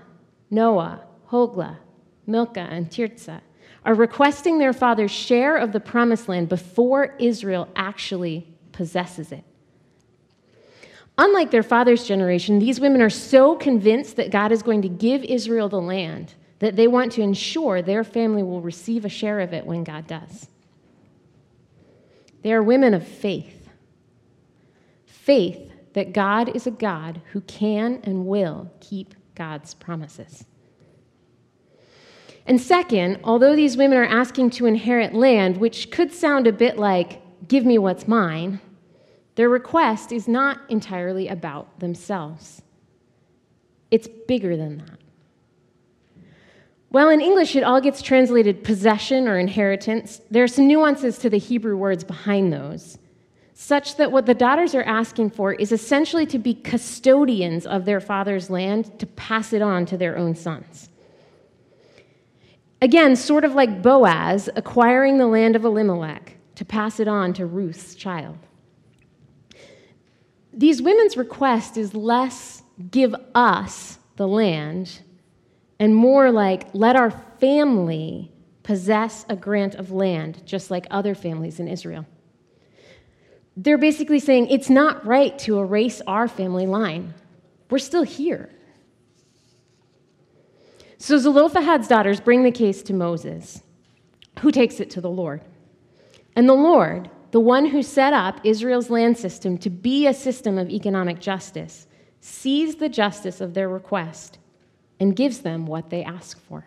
Noah, 0.50 1.03
Hoglah, 1.29 1.77
Milcah, 2.25 2.67
and 2.69 2.89
Tirzah, 2.89 3.41
are 3.86 3.93
requesting 3.93 4.58
their 4.60 4.74
father's 4.74 5.12
share 5.12 5.55
of 5.55 5.72
the 5.72 5.79
promised 5.79 6.27
land 6.27 6.50
before 6.50 7.15
Israel 7.19 7.67
actually 7.75 8.48
possesses 8.72 9.31
it. 9.31 9.43
Unlike 11.21 11.51
their 11.51 11.63
father's 11.63 12.07
generation, 12.07 12.59
these 12.59 12.79
women 12.79 13.01
are 13.01 13.09
so 13.09 13.53
convinced 13.57 14.15
that 14.15 14.31
God 14.31 14.53
is 14.53 14.63
going 14.63 14.81
to 14.83 14.88
give 14.88 15.21
Israel 15.25 15.67
the 15.67 15.81
land 15.81 16.33
that 16.59 16.77
they 16.77 16.88
want 16.88 17.11
to 17.11 17.21
ensure 17.21 17.81
their 17.81 18.05
family 18.05 18.41
will 18.41 18.61
receive 18.61 19.03
a 19.03 19.09
share 19.09 19.41
of 19.41 19.51
it 19.51 19.65
when 19.65 19.83
God 19.83 20.07
does. 20.07 20.47
They 22.41 22.53
are 22.53 22.63
women 22.63 22.93
of 22.93 23.05
faith. 23.05 23.69
Faith 25.05 25.73
that 25.91 26.13
God 26.13 26.55
is 26.55 26.65
a 26.65 26.71
God 26.71 27.19
who 27.33 27.41
can 27.41 27.99
and 28.03 28.25
will 28.25 28.71
keep 28.79 29.13
God's 29.35 29.73
promises. 29.73 30.45
And 32.45 32.61
second, 32.61 33.19
although 33.25 33.57
these 33.57 33.75
women 33.75 33.97
are 33.97 34.05
asking 34.05 34.51
to 34.51 34.67
inherit 34.67 35.13
land, 35.13 35.57
which 35.57 35.91
could 35.91 36.13
sound 36.13 36.47
a 36.47 36.53
bit 36.53 36.77
like, 36.77 37.21
give 37.49 37.65
me 37.65 37.77
what's 37.77 38.07
mine, 38.07 38.61
their 39.39 39.48
request 39.48 40.12
is 40.12 40.27
not 40.27 40.60
entirely 40.67 41.29
about 41.29 41.79
themselves. 41.79 42.62
It's 43.89 44.10
bigger 44.27 44.58
than 44.58 44.79
that. 44.79 45.00
While 46.89 47.08
in 47.08 47.22
English 47.22 47.55
it 47.55 47.63
all 47.63 47.79
gets 47.79 48.01
translated 48.01 48.65
possession 48.65 49.29
or 49.29 49.39
inheritance, 49.39 50.19
there 50.29 50.43
are 50.43 50.50
some 50.50 50.67
nuances 50.67 51.19
to 51.19 51.29
the 51.29 51.38
Hebrew 51.38 51.77
words 51.77 52.03
behind 52.03 52.51
those, 52.51 52.98
such 53.53 53.96
that 53.96 54.12
what 54.12 54.25
the 54.25 54.34
daughters 54.34 54.75
are 54.75 54.84
asking 54.84 55.29
for 55.29 55.53
is 55.53 55.72
essentially 55.72 56.25
to 56.25 56.38
be 56.38 56.53
custodians 56.53 57.65
of 57.65 57.86
their 57.86 58.01
father's 58.01 58.50
land 58.50 59.00
to 59.00 59.05
pass 59.05 59.53
it 59.53 59.62
on 59.62 59.86
to 59.86 59.96
their 59.96 60.17
own 60.17 60.36
sons. 60.36 60.89
Again, 62.81 63.15
sort 63.15 63.46
of 63.46 63.55
like 63.55 63.81
Boaz 63.81 64.50
acquiring 64.58 65.17
the 65.17 65.27
land 65.27 65.55
of 65.55 65.63
Elimelech 65.63 66.36
to 66.55 66.65
pass 66.65 67.00
it 67.00 67.08
on 67.08 67.31
to 67.36 67.46
Ruth's 67.46 67.96
child 67.96 68.38
these 70.53 70.81
women's 70.81 71.17
request 71.17 71.77
is 71.77 71.93
less 71.93 72.63
give 72.91 73.13
us 73.35 73.99
the 74.15 74.27
land 74.27 75.01
and 75.79 75.95
more 75.95 76.31
like 76.31 76.67
let 76.73 76.95
our 76.95 77.11
family 77.39 78.31
possess 78.63 79.25
a 79.29 79.35
grant 79.35 79.75
of 79.75 79.91
land 79.91 80.45
just 80.45 80.69
like 80.69 80.85
other 80.91 81.15
families 81.15 81.59
in 81.59 81.67
Israel. 81.67 82.05
They're 83.55 83.77
basically 83.77 84.19
saying 84.19 84.47
it's 84.47 84.69
not 84.69 85.05
right 85.05 85.37
to 85.39 85.59
erase 85.59 86.01
our 86.07 86.27
family 86.27 86.65
line. 86.65 87.13
We're 87.69 87.79
still 87.79 88.03
here. 88.03 88.49
So 90.97 91.17
Zelophehad's 91.17 91.87
daughters 91.87 92.19
bring 92.19 92.43
the 92.43 92.51
case 92.51 92.83
to 92.83 92.93
Moses, 92.93 93.61
who 94.39 94.51
takes 94.51 94.79
it 94.79 94.89
to 94.91 95.01
the 95.01 95.09
Lord. 95.09 95.41
And 96.35 96.47
the 96.47 96.53
Lord 96.53 97.09
the 97.31 97.39
one 97.39 97.65
who 97.65 97.83
set 97.83 98.13
up 98.13 98.39
Israel's 98.43 98.89
land 98.89 99.17
system 99.17 99.57
to 99.59 99.69
be 99.69 100.07
a 100.07 100.13
system 100.13 100.57
of 100.57 100.69
economic 100.69 101.19
justice, 101.19 101.88
sees 102.21 102.75
the 102.75 102.89
justice 102.89 103.41
of 103.41 103.53
their 103.53 103.69
request 103.69 104.39
and 105.00 105.15
gives 105.15 105.39
them 105.39 105.65
what 105.65 105.89
they 105.89 106.03
ask 106.03 106.39
for. 106.45 106.65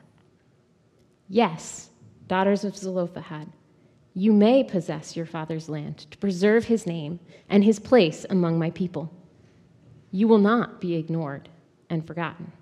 Yes, 1.29 1.91
daughters 2.27 2.65
of 2.65 2.77
Zelophehad, 2.77 3.49
you 4.15 4.33
may 4.33 4.63
possess 4.63 5.17
your 5.17 5.27
father's 5.27 5.69
land 5.69 6.11
to 6.11 6.19
preserve 6.19 6.67
his 6.67 6.87
name 6.87 7.19
and 7.49 7.65
his 7.65 7.79
place 7.79 8.27
among 8.29 8.59
my 8.59 8.71
people. 8.71 9.13
You 10.11 10.29
will 10.29 10.39
not 10.39 10.81
be 10.81 10.95
ignored 10.95 11.49
and 11.89 12.07
forgotten. 12.07 12.53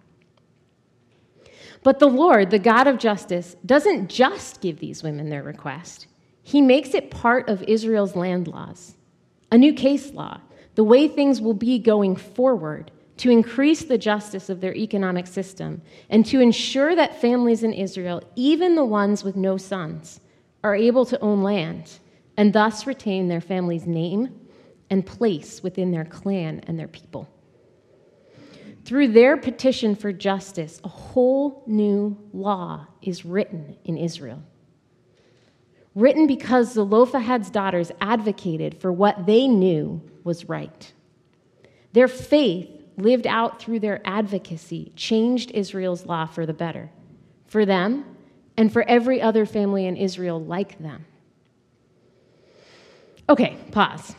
But 1.83 1.99
the 1.99 2.09
Lord, 2.09 2.51
the 2.51 2.59
God 2.59 2.87
of 2.87 2.99
justice, 2.99 3.57
doesn't 3.65 4.09
just 4.09 4.61
give 4.61 4.79
these 4.79 5.03
women 5.03 5.31
their 5.31 5.43
request. 5.43 6.07
He 6.43 6.61
makes 6.61 6.95
it 6.95 7.11
part 7.11 7.49
of 7.49 7.63
Israel's 7.65 8.17
land 8.17 8.49
laws, 8.49 8.97
a 9.53 9.59
new 9.59 9.73
case 9.73 10.13
law, 10.13 10.41
the 10.75 10.85
way 10.85 11.09
things 11.09 11.41
will 11.41 11.55
be 11.55 11.79
going 11.79 12.17
forward 12.17 12.91
to 13.19 13.31
increase 13.31 13.85
the 13.85 13.99
justice 13.99 14.49
of 14.49 14.61
their 14.61 14.75
economic 14.75 15.27
system 15.27 15.83
and 16.09 16.25
to 16.25 16.41
ensure 16.41 16.95
that 16.95 17.21
families 17.21 17.63
in 17.63 17.75
Israel, 17.75 18.23
even 18.35 18.77
the 18.77 18.85
ones 18.85 19.23
with 19.23 19.37
no 19.37 19.59
sons, 19.59 20.21
are 20.65 20.75
able 20.75 21.05
to 21.05 21.21
own 21.21 21.43
land 21.43 21.99
and 22.37 22.53
thus 22.53 22.87
retain 22.87 23.29
their 23.29 23.41
family's 23.41 23.87
name 23.87 24.41
and 24.89 25.05
place 25.05 25.63
within 25.63 25.91
their 25.91 26.05
clan 26.05 26.63
and 26.67 26.79
their 26.79 26.89
people. 26.89 27.29
Through 28.85 29.09
their 29.09 29.37
petition 29.37 29.95
for 29.95 30.13
justice, 30.13 30.81
a 30.83 30.89
whole 30.89 31.63
new 31.67 32.17
law 32.33 32.87
is 33.03 33.25
written 33.27 33.77
in 33.85 33.99
Israel 33.99 34.43
written 35.95 36.27
because 36.27 36.75
Zelophehad's 36.75 37.51
daughters 37.51 37.91
advocated 38.01 38.81
for 38.81 38.93
what 38.93 39.27
they 39.27 39.47
knew 39.49 40.01
was 40.25 40.49
right. 40.49 40.93
Their 41.93 42.09
faith, 42.09 42.69
lived 42.97 43.27
out 43.27 43.61
through 43.61 43.81
their 43.81 44.01
advocacy, 44.05 44.93
changed 44.97 45.51
Israel's 45.53 46.07
law 46.07 46.27
for 46.27 46.47
the 46.47 46.53
better, 46.53 46.91
for 47.47 47.65
them 47.65 48.05
and 48.57 48.73
for 48.73 48.83
every 48.83 49.21
other 49.21 49.47
family 49.47 49.87
in 49.87 49.97
Israel 49.97 50.43
like 50.43 50.79
them. 50.79 51.05
Okay, 53.29 53.57
pause. 53.73 54.15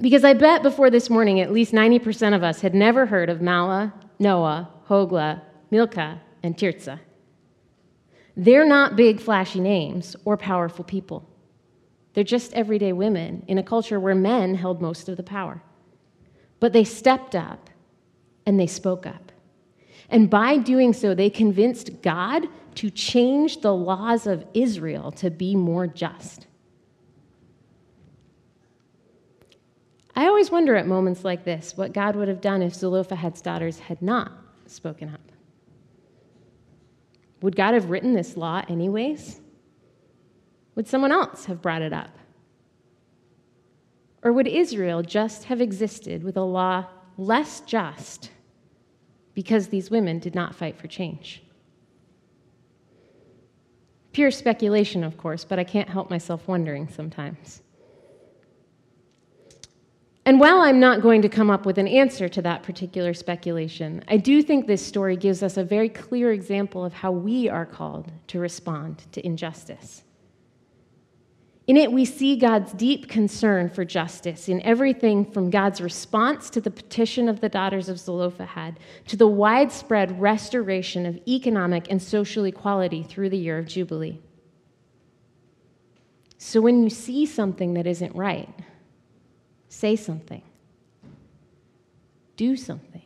Because 0.00 0.24
I 0.24 0.34
bet 0.34 0.62
before 0.62 0.90
this 0.90 1.10
morning, 1.10 1.40
at 1.40 1.52
least 1.52 1.72
90% 1.72 2.34
of 2.34 2.42
us 2.42 2.60
had 2.60 2.74
never 2.74 3.06
heard 3.06 3.28
of 3.28 3.38
Mahlah, 3.38 3.92
Noah, 4.18 4.68
Hoglah, 4.88 5.42
Milcah, 5.70 6.20
and 6.42 6.56
Tirzah. 6.56 7.00
They're 8.40 8.64
not 8.64 8.96
big, 8.96 9.20
flashy 9.20 9.60
names 9.60 10.16
or 10.24 10.38
powerful 10.38 10.82
people. 10.82 11.28
They're 12.14 12.24
just 12.24 12.54
everyday 12.54 12.94
women 12.94 13.44
in 13.46 13.58
a 13.58 13.62
culture 13.62 14.00
where 14.00 14.14
men 14.14 14.54
held 14.54 14.80
most 14.80 15.10
of 15.10 15.18
the 15.18 15.22
power. 15.22 15.62
But 16.58 16.72
they 16.72 16.84
stepped 16.84 17.34
up 17.34 17.68
and 18.46 18.58
they 18.58 18.66
spoke 18.66 19.04
up. 19.04 19.30
And 20.08 20.30
by 20.30 20.56
doing 20.56 20.94
so, 20.94 21.14
they 21.14 21.28
convinced 21.28 22.00
God 22.00 22.46
to 22.76 22.88
change 22.88 23.60
the 23.60 23.74
laws 23.74 24.26
of 24.26 24.46
Israel 24.54 25.12
to 25.12 25.28
be 25.28 25.54
more 25.54 25.86
just. 25.86 26.46
I 30.16 30.24
always 30.28 30.50
wonder 30.50 30.76
at 30.76 30.86
moments 30.86 31.26
like 31.26 31.44
this 31.44 31.76
what 31.76 31.92
God 31.92 32.16
would 32.16 32.28
have 32.28 32.40
done 32.40 32.62
if 32.62 32.74
Zelophehad's 32.74 33.42
daughters 33.42 33.80
had 33.80 34.00
not 34.00 34.32
spoken 34.66 35.10
up. 35.10 35.29
Would 37.42 37.56
God 37.56 37.74
have 37.74 37.90
written 37.90 38.12
this 38.12 38.36
law 38.36 38.62
anyways? 38.68 39.40
Would 40.74 40.86
someone 40.86 41.12
else 41.12 41.46
have 41.46 41.62
brought 41.62 41.82
it 41.82 41.92
up? 41.92 42.16
Or 44.22 44.32
would 44.32 44.46
Israel 44.46 45.02
just 45.02 45.44
have 45.44 45.60
existed 45.60 46.22
with 46.22 46.36
a 46.36 46.42
law 46.42 46.86
less 47.16 47.60
just 47.60 48.30
because 49.34 49.68
these 49.68 49.90
women 49.90 50.18
did 50.18 50.34
not 50.34 50.54
fight 50.54 50.76
for 50.76 50.86
change? 50.86 51.42
Pure 54.12 54.32
speculation, 54.32 55.04
of 55.04 55.16
course, 55.16 55.44
but 55.44 55.58
I 55.58 55.64
can't 55.64 55.88
help 55.88 56.10
myself 56.10 56.46
wondering 56.48 56.88
sometimes. 56.88 57.62
And 60.30 60.38
while 60.38 60.60
I'm 60.60 60.78
not 60.78 61.00
going 61.00 61.22
to 61.22 61.28
come 61.28 61.50
up 61.50 61.66
with 61.66 61.76
an 61.76 61.88
answer 61.88 62.28
to 62.28 62.42
that 62.42 62.62
particular 62.62 63.14
speculation, 63.14 64.04
I 64.06 64.16
do 64.16 64.44
think 64.44 64.68
this 64.68 64.86
story 64.86 65.16
gives 65.16 65.42
us 65.42 65.56
a 65.56 65.64
very 65.64 65.88
clear 65.88 66.30
example 66.30 66.84
of 66.84 66.92
how 66.92 67.10
we 67.10 67.48
are 67.48 67.66
called 67.66 68.12
to 68.28 68.38
respond 68.38 69.06
to 69.10 69.26
injustice. 69.26 70.04
In 71.66 71.76
it, 71.76 71.90
we 71.90 72.04
see 72.04 72.36
God's 72.36 72.72
deep 72.74 73.08
concern 73.08 73.70
for 73.70 73.84
justice 73.84 74.48
in 74.48 74.62
everything 74.62 75.24
from 75.24 75.50
God's 75.50 75.80
response 75.80 76.48
to 76.50 76.60
the 76.60 76.70
petition 76.70 77.28
of 77.28 77.40
the 77.40 77.48
daughters 77.48 77.88
of 77.88 77.98
Zelophehad 77.98 78.78
to 79.08 79.16
the 79.16 79.26
widespread 79.26 80.20
restoration 80.20 81.06
of 81.06 81.18
economic 81.26 81.90
and 81.90 82.00
social 82.00 82.44
equality 82.44 83.02
through 83.02 83.30
the 83.30 83.36
year 83.36 83.58
of 83.58 83.66
Jubilee. 83.66 84.20
So 86.38 86.60
when 86.60 86.84
you 86.84 86.88
see 86.88 87.26
something 87.26 87.74
that 87.74 87.88
isn't 87.88 88.14
right, 88.14 88.48
Say 89.70 89.94
something. 89.96 90.42
Do 92.36 92.56
something. 92.56 93.02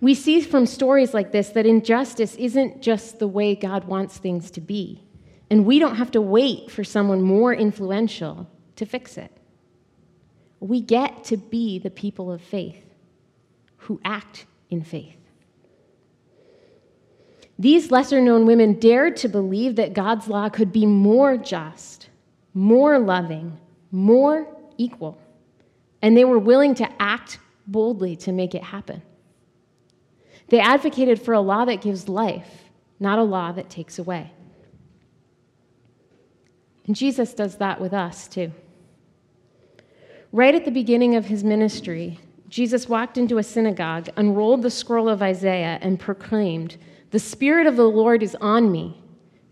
We 0.00 0.14
see 0.14 0.40
from 0.40 0.66
stories 0.66 1.12
like 1.12 1.32
this 1.32 1.48
that 1.50 1.66
injustice 1.66 2.36
isn't 2.36 2.80
just 2.80 3.18
the 3.18 3.26
way 3.26 3.56
God 3.56 3.84
wants 3.84 4.16
things 4.16 4.52
to 4.52 4.60
be. 4.60 5.02
And 5.50 5.66
we 5.66 5.80
don't 5.80 5.96
have 5.96 6.12
to 6.12 6.20
wait 6.20 6.70
for 6.70 6.84
someone 6.84 7.22
more 7.22 7.52
influential 7.52 8.48
to 8.76 8.86
fix 8.86 9.18
it. 9.18 9.32
We 10.60 10.80
get 10.80 11.24
to 11.24 11.36
be 11.36 11.80
the 11.80 11.90
people 11.90 12.30
of 12.30 12.40
faith 12.40 12.84
who 13.78 14.00
act 14.04 14.46
in 14.70 14.84
faith. 14.84 15.16
These 17.58 17.90
lesser 17.90 18.20
known 18.20 18.46
women 18.46 18.78
dared 18.78 19.16
to 19.18 19.28
believe 19.28 19.74
that 19.76 19.92
God's 19.92 20.28
law 20.28 20.48
could 20.48 20.72
be 20.72 20.86
more 20.86 21.36
just, 21.36 22.08
more 22.54 23.00
loving, 23.00 23.58
more 23.90 24.46
equal, 24.76 25.18
and 26.02 26.16
they 26.16 26.24
were 26.24 26.38
willing 26.38 26.74
to 26.76 26.88
act 27.02 27.38
boldly 27.66 28.16
to 28.16 28.32
make 28.32 28.54
it 28.54 28.62
happen. 28.62 29.02
They 30.48 30.60
advocated 30.60 31.20
for 31.20 31.34
a 31.34 31.40
law 31.40 31.64
that 31.66 31.82
gives 31.82 32.08
life, 32.08 32.64
not 32.98 33.18
a 33.18 33.22
law 33.22 33.52
that 33.52 33.68
takes 33.68 33.98
away. 33.98 34.32
And 36.86 36.96
Jesus 36.96 37.34
does 37.34 37.56
that 37.56 37.80
with 37.80 37.92
us, 37.92 38.28
too. 38.28 38.50
Right 40.32 40.54
at 40.54 40.64
the 40.64 40.70
beginning 40.70 41.16
of 41.16 41.26
his 41.26 41.44
ministry, 41.44 42.18
Jesus 42.48 42.88
walked 42.88 43.18
into 43.18 43.36
a 43.36 43.42
synagogue, 43.42 44.08
unrolled 44.16 44.62
the 44.62 44.70
scroll 44.70 45.08
of 45.08 45.20
Isaiah, 45.20 45.78
and 45.82 46.00
proclaimed, 46.00 46.78
The 47.10 47.18
Spirit 47.18 47.66
of 47.66 47.76
the 47.76 47.88
Lord 47.88 48.22
is 48.22 48.34
on 48.40 48.72
me, 48.72 49.02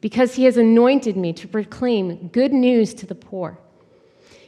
because 0.00 0.34
he 0.34 0.44
has 0.44 0.56
anointed 0.56 1.16
me 1.16 1.34
to 1.34 1.46
proclaim 1.46 2.28
good 2.28 2.54
news 2.54 2.94
to 2.94 3.06
the 3.06 3.14
poor. 3.14 3.58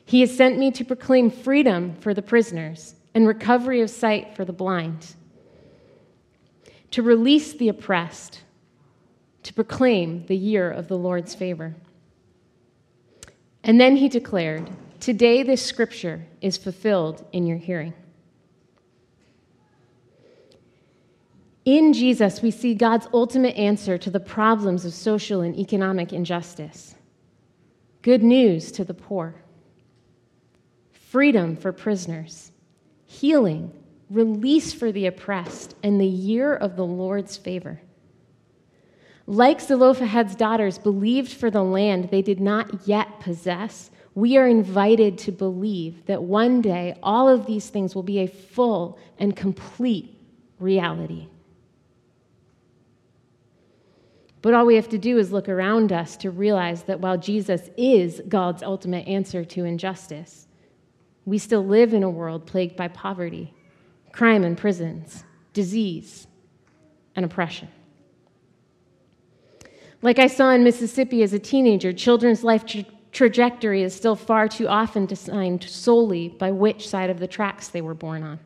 He 0.08 0.22
has 0.22 0.34
sent 0.34 0.56
me 0.58 0.70
to 0.70 0.86
proclaim 0.86 1.30
freedom 1.30 1.94
for 1.96 2.14
the 2.14 2.22
prisoners 2.22 2.94
and 3.12 3.26
recovery 3.26 3.82
of 3.82 3.90
sight 3.90 4.34
for 4.34 4.42
the 4.42 4.54
blind, 4.54 5.14
to 6.92 7.02
release 7.02 7.52
the 7.52 7.68
oppressed, 7.68 8.40
to 9.42 9.52
proclaim 9.52 10.24
the 10.24 10.34
year 10.34 10.70
of 10.70 10.88
the 10.88 10.96
Lord's 10.96 11.34
favor. 11.34 11.74
And 13.62 13.78
then 13.78 13.96
he 13.96 14.08
declared, 14.08 14.70
Today 14.98 15.42
this 15.42 15.62
scripture 15.62 16.24
is 16.40 16.56
fulfilled 16.56 17.26
in 17.32 17.46
your 17.46 17.58
hearing. 17.58 17.92
In 21.66 21.92
Jesus, 21.92 22.40
we 22.40 22.50
see 22.50 22.72
God's 22.72 23.08
ultimate 23.12 23.56
answer 23.56 23.98
to 23.98 24.08
the 24.08 24.20
problems 24.20 24.86
of 24.86 24.94
social 24.94 25.42
and 25.42 25.54
economic 25.58 26.14
injustice 26.14 26.94
good 28.00 28.22
news 28.22 28.72
to 28.72 28.84
the 28.84 28.94
poor, 28.94 29.34
freedom 31.10 31.56
for 31.56 31.72
prisoners, 31.72 32.52
healing, 33.06 33.72
release 34.10 34.72
for 34.72 34.92
the 34.92 35.06
oppressed, 35.06 35.74
and 35.82 36.00
the 36.00 36.06
year 36.06 36.54
of 36.54 36.76
the 36.76 36.84
Lord's 36.84 37.36
favor. 37.36 37.80
Like 39.26 39.60
Zelophehad's 39.60 40.34
daughters 40.34 40.78
believed 40.78 41.32
for 41.32 41.50
the 41.50 41.62
land 41.62 42.10
they 42.10 42.22
did 42.22 42.40
not 42.40 42.86
yet 42.86 43.20
possess, 43.20 43.90
we 44.14 44.36
are 44.36 44.48
invited 44.48 45.16
to 45.18 45.32
believe 45.32 46.04
that 46.06 46.22
one 46.22 46.60
day 46.60 46.98
all 47.02 47.28
of 47.28 47.46
these 47.46 47.68
things 47.70 47.94
will 47.94 48.02
be 48.02 48.18
a 48.18 48.26
full 48.26 48.98
and 49.18 49.36
complete 49.36 50.18
reality. 50.58 51.28
But 54.42 54.54
all 54.54 54.66
we 54.66 54.76
have 54.76 54.88
to 54.90 54.98
do 54.98 55.18
is 55.18 55.32
look 55.32 55.48
around 55.48 55.92
us 55.92 56.16
to 56.18 56.30
realize 56.30 56.82
that 56.84 57.00
while 57.00 57.18
Jesus 57.18 57.70
is 57.76 58.20
God's 58.28 58.62
ultimate 58.62 59.06
answer 59.06 59.44
to 59.44 59.64
injustice, 59.64 60.47
we 61.28 61.36
still 61.36 61.64
live 61.64 61.92
in 61.92 62.02
a 62.02 62.08
world 62.08 62.46
plagued 62.46 62.74
by 62.74 62.88
poverty, 62.88 63.52
crime 64.12 64.44
and 64.44 64.56
prisons, 64.56 65.24
disease, 65.52 66.26
and 67.14 67.24
oppression. 67.24 67.68
Like 70.00 70.18
I 70.18 70.26
saw 70.26 70.52
in 70.52 70.64
Mississippi 70.64 71.22
as 71.22 71.34
a 71.34 71.38
teenager, 71.38 71.92
children's 71.92 72.44
life 72.44 72.64
tra- 72.64 72.86
trajectory 73.12 73.82
is 73.82 73.94
still 73.94 74.16
far 74.16 74.48
too 74.48 74.68
often 74.68 75.04
designed 75.04 75.64
solely 75.64 76.28
by 76.28 76.50
which 76.50 76.88
side 76.88 77.10
of 77.10 77.18
the 77.18 77.26
tracks 77.26 77.68
they 77.68 77.82
were 77.82 77.94
born 77.94 78.22
on. 78.22 78.40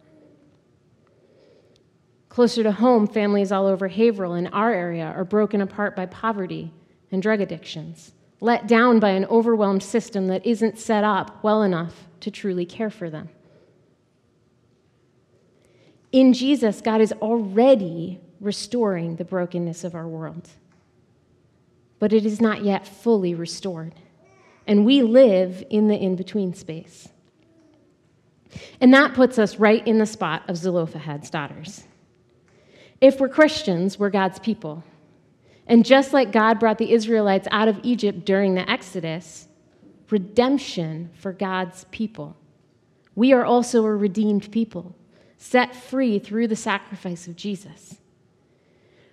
Closer 2.31 2.65
to 2.65 2.73
home, 2.73 3.07
families 3.07 3.53
all 3.53 3.67
over 3.67 3.87
Haverhill 3.87 4.35
in 4.35 4.49
our 4.49 4.73
area 4.73 5.05
are 5.05 5.25
broken 5.25 5.61
apart 5.61 5.95
by 5.95 6.07
poverty 6.07 6.73
and 7.13 7.23
drug 7.23 7.41
addictions, 7.41 8.13
let 8.41 8.67
down 8.67 8.99
by 8.99 9.11
an 9.11 9.27
overwhelmed 9.27 9.85
system 9.85 10.27
that 10.27 10.45
isn't 10.45 10.81
set 10.81 11.05
up 11.05 11.45
well 11.45 11.63
enough 11.63 12.09
to 12.23 12.31
truly 12.31 12.65
care 12.65 12.91
for 12.91 13.11
them. 13.11 13.29
In 16.11 16.33
Jesus, 16.33 16.81
God 16.81 17.01
is 17.01 17.13
already 17.13 18.21
restoring 18.41 19.17
the 19.17 19.25
brokenness 19.25 19.85
of 19.85 19.95
our 19.95 20.07
world, 20.09 20.49
but 21.99 22.13
it 22.13 22.27
is 22.27 22.41
not 22.41 22.65
yet 22.65 22.87
fully 22.87 23.35
restored. 23.35 23.95
And 24.67 24.85
we 24.85 25.03
live 25.03 25.65
in 25.71 25.89
the 25.89 25.97
in 25.97 26.17
between 26.17 26.55
space. 26.55 27.09
And 28.81 28.93
that 28.93 29.15
puts 29.15 29.39
us 29.39 29.57
right 29.57 29.87
in 29.87 29.99
the 29.99 30.07
spot 30.07 30.43
of 30.49 30.57
Zelophehad's 30.57 31.31
daughters. 31.31 31.85
If 33.01 33.19
we're 33.19 33.29
Christians, 33.29 33.99
we're 33.99 34.11
God's 34.11 34.39
people. 34.39 34.85
And 35.67 35.85
just 35.85 36.13
like 36.13 36.33
God 36.33 36.61
brought 36.61 36.79
the 36.79 36.93
Israelites 36.93 37.49
out 37.51 37.69
of 37.69 37.81
Egypt 37.83 38.25
during 38.25 38.55
the 38.55 38.69
Exodus, 38.71 39.49
redemption 40.13 41.11
for 41.15 41.33
God's 41.33 41.85
people. 41.91 42.37
We 43.15 43.33
are 43.33 43.45
also 43.45 43.85
a 43.85 43.95
redeemed 43.95 44.53
people, 44.53 44.95
set 45.39 45.75
free 45.75 46.19
through 46.19 46.49
the 46.49 46.57
sacrifice 46.57 47.27
of 47.27 47.37
Jesus. 47.37 47.99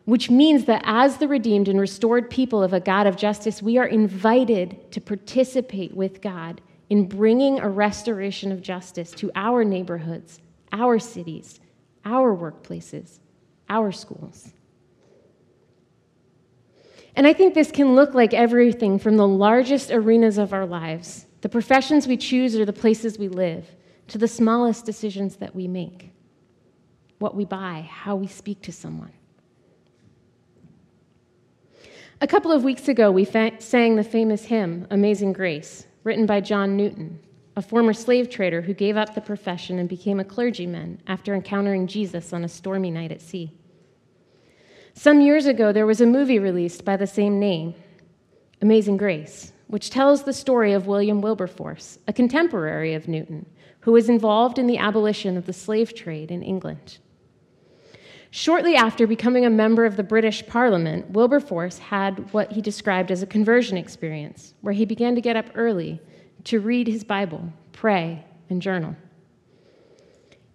Which 0.06 0.30
means 0.30 0.66
that 0.66 0.82
as 0.86 1.18
the 1.18 1.28
redeemed 1.28 1.68
and 1.68 1.80
restored 1.80 2.30
people 2.30 2.64
of 2.64 2.74
a 2.74 2.80
God 2.80 3.08
of 3.08 3.16
justice, 3.16 3.62
we 3.62 3.78
are 3.78 3.86
invited 3.86 4.92
to 4.92 5.02
participate 5.02 5.94
with 5.94 6.22
God 6.22 6.62
in 6.90 7.08
bringing 7.08 7.60
a 7.60 7.70
restoration 7.70 8.52
of 8.52 8.62
justice 8.62 9.12
to 9.12 9.32
our 9.36 9.64
neighborhoods, 9.64 10.40
our 10.72 10.98
cities, 10.98 11.60
our 12.06 12.36
workplaces, 12.36 13.20
our 13.70 13.92
schools. 13.92 14.52
And 17.20 17.28
I 17.28 17.34
think 17.34 17.54
this 17.54 17.70
can 17.70 17.96
look 17.96 18.14
like 18.14 18.34
everything 18.34 18.98
from 18.98 19.18
the 19.18 19.28
largest 19.28 19.92
arenas 19.92 20.38
of 20.38 20.54
our 20.54 20.66
lives, 20.66 21.26
the 21.42 21.50
professions 21.50 22.08
we 22.08 22.16
choose 22.16 22.56
or 22.56 22.64
the 22.64 22.72
places 22.72 23.20
we 23.20 23.28
live, 23.28 23.68
to 24.08 24.18
the 24.18 24.26
smallest 24.26 24.86
decisions 24.86 25.36
that 25.36 25.54
we 25.54 25.68
make 25.68 26.14
what 27.18 27.36
we 27.36 27.44
buy, 27.44 27.86
how 27.92 28.16
we 28.16 28.26
speak 28.26 28.62
to 28.62 28.72
someone. 28.72 29.12
A 32.22 32.28
couple 32.28 32.54
of 32.54 32.64
weeks 32.64 32.88
ago, 32.88 33.12
we 33.12 33.26
fa- 33.26 33.60
sang 33.60 33.98
the 33.98 34.04
famous 34.06 34.46
hymn, 34.46 34.88
Amazing 34.90 35.34
Grace, 35.34 35.88
written 36.06 36.26
by 36.26 36.40
John 36.40 36.78
Newton, 36.78 37.20
a 37.58 37.62
former 37.62 37.92
slave 37.92 38.30
trader 38.30 38.62
who 38.62 38.74
gave 38.74 38.96
up 38.96 39.14
the 39.14 39.20
profession 39.20 39.78
and 39.78 39.90
became 39.90 40.22
a 40.22 40.24
clergyman 40.24 41.02
after 41.06 41.36
encountering 41.36 41.86
Jesus 41.86 42.32
on 42.32 42.46
a 42.46 42.48
stormy 42.48 42.92
night 42.92 43.12
at 43.12 43.22
sea. 43.22 43.52
Some 45.00 45.22
years 45.22 45.46
ago, 45.46 45.72
there 45.72 45.86
was 45.86 46.02
a 46.02 46.06
movie 46.06 46.40
released 46.40 46.84
by 46.84 46.98
the 46.98 47.08
same 47.08 47.40
name, 47.40 47.74
Amazing 48.62 48.98
Grace, 48.98 49.54
which 49.68 49.90
tells 49.90 50.24
the 50.24 50.34
story 50.34 50.74
of 50.74 50.88
William 50.88 51.22
Wilberforce, 51.22 52.00
a 52.06 52.12
contemporary 52.12 52.94
of 52.94 53.08
Newton, 53.08 53.46
who 53.80 53.94
was 53.94 54.10
involved 54.10 54.60
in 54.60 54.68
the 54.68 54.78
abolition 54.78 55.38
of 55.38 55.46
the 55.46 55.54
slave 55.54 55.96
trade 55.96 56.32
in 56.32 56.44
England. 56.44 56.98
Shortly 58.30 58.76
after 58.76 59.08
becoming 59.08 59.46
a 59.46 59.50
member 59.50 59.86
of 59.86 59.96
the 59.96 60.04
British 60.04 60.46
Parliament, 60.48 61.12
Wilberforce 61.12 61.78
had 61.78 62.34
what 62.34 62.52
he 62.52 62.62
described 62.62 63.10
as 63.10 63.24
a 63.24 63.26
conversion 63.26 63.78
experience, 63.78 64.54
where 64.60 64.74
he 64.74 64.84
began 64.84 65.16
to 65.16 65.22
get 65.22 65.38
up 65.38 65.46
early 65.56 66.02
to 66.44 66.60
read 66.60 66.88
his 66.88 67.06
Bible, 67.06 67.54
pray, 67.72 68.26
and 68.50 68.62
journal. 68.62 68.98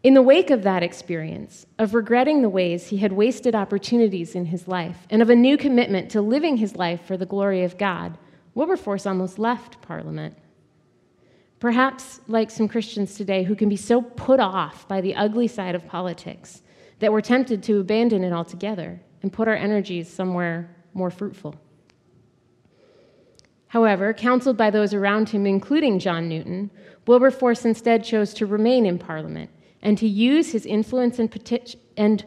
In 0.05 0.13
the 0.13 0.21
wake 0.21 0.51
of 0.51 0.65
that 0.65 0.83
experience, 0.83 1.65
of 1.79 1.95
regretting 1.95 2.43
the 2.43 2.51
ways 2.51 2.89
he 2.89 2.99
had 2.99 3.11
wasted 3.11 3.55
opportunities 3.55 4.35
in 4.35 4.45
his 4.45 4.69
life, 4.69 5.07
and 5.09 5.23
of 5.23 5.31
a 5.31 5.35
new 5.35 5.57
commitment 5.57 6.11
to 6.11 6.21
living 6.21 6.59
his 6.59 6.77
life 6.77 7.01
for 7.07 7.17
the 7.17 7.25
glory 7.25 7.65
of 7.65 7.79
God, 7.79 8.19
Wilberforce 8.55 9.07
almost 9.07 9.39
left 9.39 9.81
Parliament. 9.81 10.37
Perhaps 11.59 12.21
like 12.29 12.51
some 12.51 12.69
Christians 12.69 13.15
today 13.15 13.45
who 13.45 13.57
can 13.57 13.71
be 13.71 13.77
so 13.77 14.03
put 14.03 14.41
off 14.41 14.87
by 14.87 15.01
the 15.01 15.15
ugly 15.15 15.49
side 15.49 15.75
of 15.75 15.89
politics 15.89 16.61
that 16.99 17.11
we're 17.11 17.23
tempted 17.23 17.63
to 17.63 17.81
abandon 17.81 18.23
it 18.25 18.33
altogether 18.33 19.01
and 19.23 19.33
put 19.33 19.49
our 19.49 19.57
energies 19.57 20.13
somewhere 20.13 20.77
more 20.93 21.11
fruitful. 21.11 21.55
However, 23.69 24.13
counseled 24.13 24.59
by 24.59 24.69
those 24.69 24.93
around 24.93 25.31
him, 25.31 25.47
including 25.47 25.99
John 25.99 26.29
Newton, 26.29 26.71
Wilberforce 27.07 27.65
instead 27.65 28.05
chose 28.05 28.35
to 28.35 28.45
remain 28.45 28.85
in 28.85 28.99
Parliament 28.99 29.49
and 29.85 29.99
to 29.99 30.09
use 30.09 30.51
his 30.51 30.67
influence 30.67 31.19
and, 31.19 31.71
and 31.97 32.25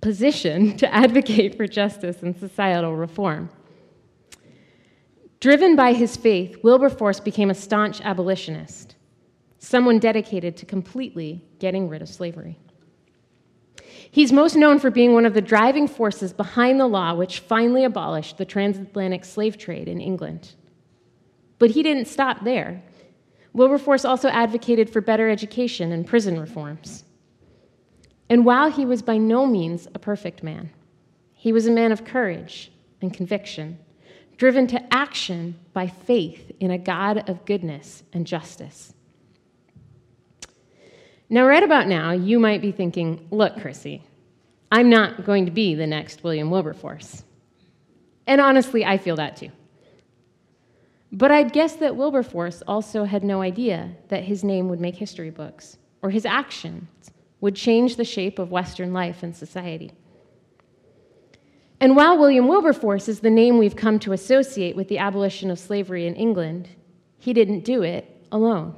position 0.00 0.76
to 0.78 0.94
advocate 0.94 1.56
for 1.56 1.66
justice 1.66 2.22
and 2.22 2.38
societal 2.38 2.96
reform. 2.96 3.50
Driven 5.40 5.74
by 5.74 5.92
his 5.92 6.16
faith, 6.16 6.62
Wilberforce 6.62 7.18
became 7.18 7.50
a 7.50 7.54
staunch 7.54 8.00
abolitionist, 8.02 8.94
someone 9.58 9.98
dedicated 9.98 10.56
to 10.58 10.66
completely 10.66 11.44
getting 11.58 11.88
rid 11.88 12.00
of 12.00 12.08
slavery. 12.08 12.58
He's 14.12 14.32
most 14.32 14.54
known 14.54 14.78
for 14.78 14.90
being 14.90 15.14
one 15.14 15.26
of 15.26 15.34
the 15.34 15.40
driving 15.40 15.88
forces 15.88 16.32
behind 16.32 16.78
the 16.78 16.86
law 16.86 17.14
which 17.14 17.40
finally 17.40 17.82
abolished 17.82 18.38
the 18.38 18.44
transatlantic 18.44 19.24
slave 19.24 19.56
trade 19.56 19.88
in 19.88 20.00
England. 20.00 20.54
But 21.58 21.70
he 21.70 21.82
didn't 21.82 22.06
stop 22.06 22.44
there. 22.44 22.82
Wilberforce 23.52 24.04
also 24.04 24.28
advocated 24.28 24.88
for 24.88 25.00
better 25.00 25.28
education 25.28 25.92
and 25.92 26.06
prison 26.06 26.40
reforms. 26.40 27.04
And 28.30 28.44
while 28.46 28.70
he 28.70 28.86
was 28.86 29.02
by 29.02 29.18
no 29.18 29.44
means 29.46 29.86
a 29.94 29.98
perfect 29.98 30.42
man, 30.42 30.70
he 31.34 31.52
was 31.52 31.66
a 31.66 31.70
man 31.70 31.92
of 31.92 32.04
courage 32.04 32.72
and 33.02 33.12
conviction, 33.12 33.78
driven 34.38 34.66
to 34.68 34.94
action 34.94 35.58
by 35.72 35.86
faith 35.86 36.50
in 36.60 36.70
a 36.70 36.78
God 36.78 37.28
of 37.28 37.44
goodness 37.44 38.02
and 38.12 38.26
justice. 38.26 38.94
Now, 41.28 41.46
right 41.46 41.62
about 41.62 41.88
now, 41.88 42.12
you 42.12 42.38
might 42.38 42.62
be 42.62 42.72
thinking, 42.72 43.26
look, 43.30 43.60
Chrissy, 43.60 44.02
I'm 44.70 44.88
not 44.88 45.24
going 45.24 45.46
to 45.46 45.50
be 45.50 45.74
the 45.74 45.86
next 45.86 46.24
William 46.24 46.50
Wilberforce. 46.50 47.24
And 48.26 48.40
honestly, 48.40 48.84
I 48.84 48.98
feel 48.98 49.16
that 49.16 49.36
too. 49.36 49.50
But 51.12 51.30
I'd 51.30 51.52
guess 51.52 51.76
that 51.76 51.94
Wilberforce 51.94 52.62
also 52.66 53.04
had 53.04 53.22
no 53.22 53.42
idea 53.42 53.90
that 54.08 54.24
his 54.24 54.42
name 54.42 54.68
would 54.70 54.80
make 54.80 54.96
history 54.96 55.30
books 55.30 55.76
or 56.00 56.10
his 56.10 56.24
actions 56.24 56.88
would 57.42 57.54
change 57.54 57.96
the 57.96 58.04
shape 58.04 58.38
of 58.38 58.50
Western 58.50 58.94
life 58.94 59.22
and 59.22 59.36
society. 59.36 59.92
And 61.80 61.96
while 61.96 62.16
William 62.16 62.48
Wilberforce 62.48 63.08
is 63.08 63.20
the 63.20 63.30
name 63.30 63.58
we've 63.58 63.76
come 63.76 63.98
to 64.00 64.12
associate 64.12 64.74
with 64.76 64.88
the 64.88 64.98
abolition 64.98 65.50
of 65.50 65.58
slavery 65.58 66.06
in 66.06 66.14
England, 66.14 66.68
he 67.18 67.32
didn't 67.32 67.64
do 67.64 67.82
it 67.82 68.08
alone. 68.30 68.76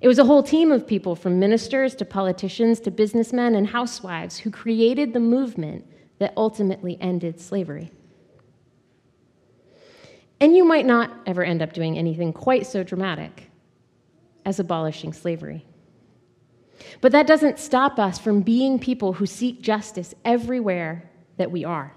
It 0.00 0.08
was 0.08 0.18
a 0.18 0.24
whole 0.24 0.42
team 0.42 0.70
of 0.70 0.86
people, 0.86 1.16
from 1.16 1.38
ministers 1.38 1.94
to 1.96 2.04
politicians 2.04 2.78
to 2.80 2.90
businessmen 2.90 3.54
and 3.54 3.66
housewives, 3.66 4.38
who 4.38 4.50
created 4.50 5.12
the 5.12 5.20
movement 5.20 5.86
that 6.18 6.32
ultimately 6.36 6.96
ended 7.00 7.40
slavery. 7.40 7.90
And 10.44 10.54
you 10.54 10.62
might 10.62 10.84
not 10.84 11.10
ever 11.24 11.42
end 11.42 11.62
up 11.62 11.72
doing 11.72 11.96
anything 11.96 12.30
quite 12.30 12.66
so 12.66 12.82
dramatic 12.82 13.50
as 14.44 14.60
abolishing 14.60 15.14
slavery. 15.14 15.64
But 17.00 17.12
that 17.12 17.26
doesn't 17.26 17.58
stop 17.58 17.98
us 17.98 18.18
from 18.18 18.42
being 18.42 18.78
people 18.78 19.14
who 19.14 19.24
seek 19.24 19.62
justice 19.62 20.14
everywhere 20.22 21.10
that 21.38 21.50
we 21.50 21.64
are. 21.64 21.94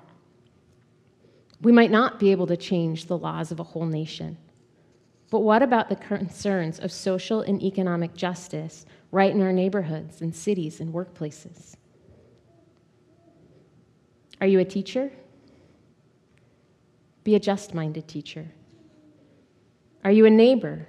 We 1.60 1.74
might 1.74 1.92
not 1.92 2.20
be 2.20 2.32
able 2.32 2.48
to 2.48 2.56
change 2.56 3.08
the 3.08 3.18
laws 3.18 3.52
of 3.52 3.60
a 3.60 3.64
whole 3.64 3.86
nation. 3.86 4.38
But 5.30 5.42
what 5.42 5.62
about 5.62 5.90
the 5.90 5.98
concerns 5.98 6.80
of 6.80 6.90
social 6.90 7.42
and 7.42 7.62
economic 7.62 8.14
justice 8.14 8.86
right 9.12 9.34
in 9.34 9.42
our 9.42 9.52
neighborhoods 9.52 10.22
and 10.22 10.34
cities 10.34 10.80
and 10.80 10.94
workplaces? 10.94 11.76
Are 14.40 14.48
you 14.48 14.60
a 14.60 14.64
teacher? 14.64 15.12
Be 17.28 17.36
a 17.36 17.42
just 17.42 17.74
minded 17.74 18.08
teacher. 18.08 18.48
Are 20.06 20.14
you 20.14 20.26
a 20.26 20.30
neighbor 20.30 20.88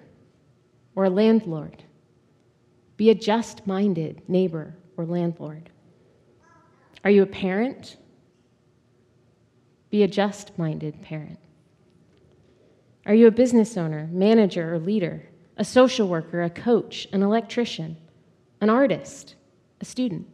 or 0.94 1.06
a 1.06 1.10
landlord? 1.10 1.82
Be 2.96 3.10
a 3.10 3.14
just 3.16 3.66
minded 3.66 4.22
neighbor 4.28 4.76
or 4.96 5.04
landlord. 5.04 5.68
Are 7.02 7.10
you 7.10 7.24
a 7.24 7.26
parent? 7.26 7.96
Be 9.90 10.04
a 10.04 10.06
just 10.06 10.56
minded 10.56 11.02
parent. 11.02 11.40
Are 13.04 13.14
you 13.14 13.26
a 13.26 13.32
business 13.32 13.76
owner, 13.76 14.08
manager, 14.12 14.72
or 14.72 14.78
leader, 14.78 15.28
a 15.56 15.64
social 15.64 16.06
worker, 16.06 16.44
a 16.44 16.50
coach, 16.50 17.08
an 17.12 17.24
electrician, 17.24 17.96
an 18.60 18.70
artist, 18.70 19.34
a 19.80 19.84
student? 19.84 20.28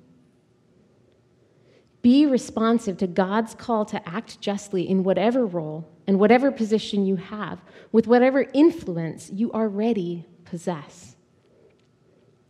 Be 2.03 2.27
responsive 2.27 2.99
to 2.99 3.07
God's 3.07 3.55
call 3.55 3.87
to 3.87 4.07
act 4.07 4.39
justly 4.43 4.87
in 4.87 5.03
whatever 5.03 5.47
role 5.47 5.89
and 6.07 6.19
whatever 6.19 6.51
position 6.51 7.07
you 7.07 7.17
have, 7.17 7.61
with 7.93 8.07
whatever 8.07 8.47
influence 8.53 9.31
you 9.33 9.53
already 9.53 10.27
possess. 10.45 11.17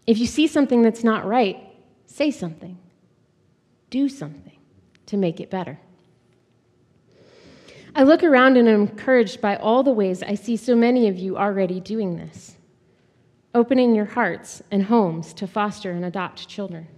If 0.07 0.19
you 0.19 0.27
see 0.27 0.47
something 0.47 0.83
that's 0.83 1.05
not 1.05 1.25
right, 1.25 1.57
say 2.07 2.31
something, 2.31 2.79
do 3.91 4.09
something 4.09 4.59
to 5.07 5.17
make 5.17 5.41
it 5.41 5.51
better. 5.51 5.79
I 7.97 8.03
look 8.03 8.25
around 8.25 8.57
and 8.57 8.69
am 8.69 8.83
encouraged 8.83 9.41
by 9.41 9.57
all 9.57 9.83
the 9.83 9.93
ways 9.93 10.23
I 10.23 10.35
see 10.35 10.57
so 10.57 10.75
many 10.75 11.07
of 11.09 11.17
you 11.17 11.37
already 11.37 11.79
doing 11.79 12.17
this, 12.17 12.57
opening 13.55 13.95
your 13.95 14.05
hearts 14.05 14.63
and 14.71 14.83
homes 14.83 15.33
to 15.35 15.47
foster 15.47 15.93
and 15.93 16.05
adopt 16.05 16.49
children, 16.49 16.89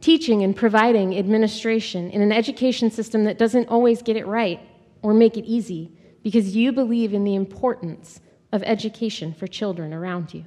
teaching 0.00 0.42
and 0.42 0.56
providing 0.56 1.18
administration 1.18 2.10
in 2.10 2.22
an 2.22 2.32
education 2.32 2.90
system 2.90 3.24
that 3.24 3.36
doesn't 3.36 3.68
always 3.68 4.00
get 4.00 4.16
it 4.16 4.26
right 4.26 4.60
or 5.04 5.14
make 5.14 5.36
it 5.36 5.44
easy 5.44 5.92
because 6.24 6.56
you 6.56 6.72
believe 6.72 7.14
in 7.14 7.22
the 7.22 7.36
importance 7.36 8.20
of 8.50 8.64
education 8.64 9.32
for 9.32 9.46
children 9.46 9.94
around 9.94 10.34
you. 10.34 10.44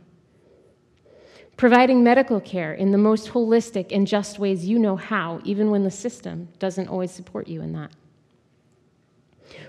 Providing 1.56 2.04
medical 2.04 2.42
care 2.42 2.74
in 2.74 2.92
the 2.92 2.98
most 2.98 3.30
holistic 3.30 3.88
and 3.92 4.06
just 4.06 4.38
ways 4.38 4.66
you 4.66 4.78
know 4.78 4.98
how, 4.98 5.40
even 5.46 5.72
when 5.72 5.86
the 5.86 5.92
system 5.92 6.50
doesn't 6.60 6.90
always 6.90 7.12
support 7.12 7.48
you 7.48 7.62
in 7.62 7.72
that 7.72 7.92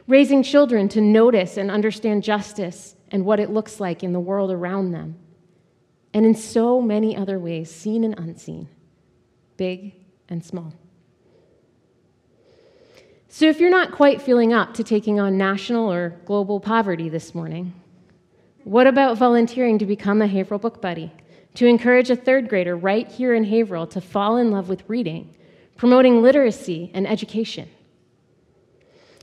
raising 0.06 0.42
children 0.42 0.88
to 0.88 1.00
notice 1.00 1.56
and 1.56 1.70
understand 1.70 2.22
justice 2.22 2.96
and 3.10 3.24
what 3.24 3.38
it 3.40 3.50
looks 3.50 3.78
like 3.78 4.02
in 4.02 4.12
the 4.12 4.20
world 4.20 4.50
around 4.50 4.90
them, 4.90 5.16
and 6.12 6.26
in 6.26 6.34
so 6.34 6.80
many 6.80 7.16
other 7.16 7.38
ways, 7.38 7.70
seen 7.70 8.04
and 8.04 8.18
unseen, 8.18 8.68
big 9.56 9.94
and 10.28 10.44
small. 10.44 10.72
So, 13.30 13.46
if 13.46 13.60
you're 13.60 13.68
not 13.68 13.92
quite 13.92 14.22
feeling 14.22 14.54
up 14.54 14.72
to 14.74 14.82
taking 14.82 15.20
on 15.20 15.36
national 15.36 15.92
or 15.92 16.18
global 16.24 16.60
poverty 16.60 17.10
this 17.10 17.34
morning, 17.34 17.74
what 18.64 18.86
about 18.86 19.18
volunteering 19.18 19.78
to 19.78 19.86
become 19.86 20.22
a 20.22 20.26
Haverhill 20.26 20.58
Book 20.58 20.80
Buddy? 20.80 21.12
To 21.56 21.66
encourage 21.66 22.08
a 22.08 22.16
third 22.16 22.48
grader 22.48 22.74
right 22.74 23.06
here 23.06 23.34
in 23.34 23.44
Haverhill 23.44 23.86
to 23.88 24.00
fall 24.00 24.38
in 24.38 24.50
love 24.50 24.70
with 24.70 24.82
reading, 24.88 25.34
promoting 25.76 26.22
literacy 26.22 26.90
and 26.94 27.06
education? 27.06 27.68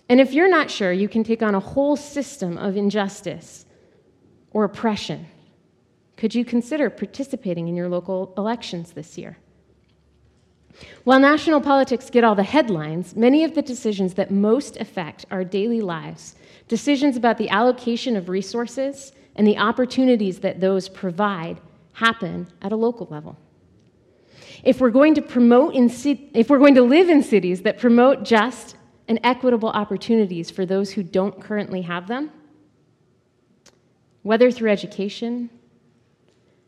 And 0.08 0.22
if 0.22 0.34
you're 0.34 0.50
not 0.50 0.70
sure, 0.70 0.92
you 0.92 1.10
can 1.10 1.24
take 1.24 1.42
on 1.42 1.56
a 1.56 1.60
whole 1.60 1.96
system 1.96 2.60
of 2.60 2.78
injustice 2.78 3.66
or 4.52 4.66
oppression. 4.66 5.26
Could 6.16 6.36
you 6.36 6.46
consider 6.46 6.92
participating 6.92 7.68
in 7.68 7.76
your 7.76 7.90
local 7.90 8.36
elections 8.38 8.92
this 8.92 9.18
year? 9.18 9.38
While 11.04 11.20
national 11.20 11.62
politics 11.62 12.10
get 12.10 12.24
all 12.24 12.36
the 12.36 12.44
headlines, 12.44 13.16
many 13.16 13.44
of 13.44 13.56
the 13.56 13.62
decisions 13.62 14.16
that 14.16 14.32
most 14.32 14.78
affect 14.78 15.26
our 15.32 15.44
daily 15.44 15.82
lives, 15.82 16.36
decisions 16.68 17.16
about 17.16 17.38
the 17.38 17.50
allocation 17.50 18.16
of 18.16 18.30
resources 18.30 19.12
and 19.36 19.46
the 19.46 19.58
opportunities 19.58 20.40
that 20.40 20.60
those 20.60 20.90
provide, 20.90 21.60
happen 21.94 22.48
at 22.62 22.72
a 22.72 22.76
local 22.76 23.08
level. 23.10 23.38
If 24.64 24.82
we're 24.82 24.90
going 24.90 25.16
to 25.16 25.22
promote 25.22 25.76
in, 25.76 25.90
if 26.34 26.50
we're 26.50 26.60
going 26.60 26.76
to 26.76 26.82
live 26.82 27.10
in 27.10 27.24
cities 27.24 27.62
that 27.62 27.78
promote 27.78 28.24
just 28.24 28.76
and 29.08 29.20
equitable 29.24 29.70
opportunities 29.70 30.50
for 30.50 30.66
those 30.66 30.92
who 30.92 31.04
don't 31.04 31.40
currently 31.40 31.82
have 31.84 32.08
them, 32.08 32.32
whether 34.24 34.52
through 34.52 34.72
education, 34.72 35.50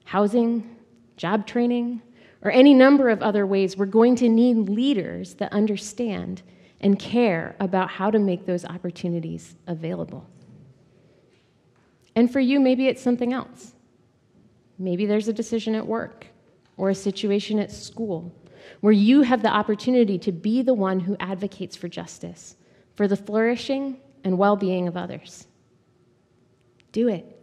housing, 0.05 0.75
job 1.17 1.47
training, 1.47 2.01
or 2.41 2.51
any 2.51 2.73
number 2.73 3.09
of 3.09 3.21
other 3.21 3.45
ways, 3.45 3.77
we're 3.77 3.85
going 3.85 4.15
to 4.17 4.29
need 4.29 4.69
leaders 4.69 5.35
that 5.35 5.51
understand 5.51 6.43
and 6.81 6.99
care 6.99 7.55
about 7.59 7.89
how 7.89 8.11
to 8.11 8.19
make 8.19 8.45
those 8.45 8.63
opportunities 8.65 9.55
available. 9.65 10.27
And 12.15 12.31
for 12.31 12.39
you, 12.39 12.59
maybe 12.59 12.87
it's 12.87 13.01
something 13.01 13.33
else. 13.33 13.73
Maybe 14.79 15.05
there's 15.05 15.27
a 15.27 15.33
decision 15.33 15.75
at 15.75 15.85
work 15.85 16.27
or 16.77 16.89
a 16.89 16.95
situation 16.95 17.59
at 17.59 17.71
school 17.71 18.31
where 18.81 18.93
you 18.93 19.21
have 19.21 19.41
the 19.41 19.49
opportunity 19.49 20.19
to 20.19 20.31
be 20.31 20.61
the 20.61 20.73
one 20.73 20.99
who 20.99 21.15
advocates 21.19 21.75
for 21.75 21.87
justice, 21.87 22.55
for 22.95 23.07
the 23.07 23.15
flourishing 23.15 23.99
and 24.23 24.37
well 24.37 24.55
being 24.55 24.87
of 24.87 24.97
others. 24.97 25.47
Do 26.91 27.07
it. 27.07 27.39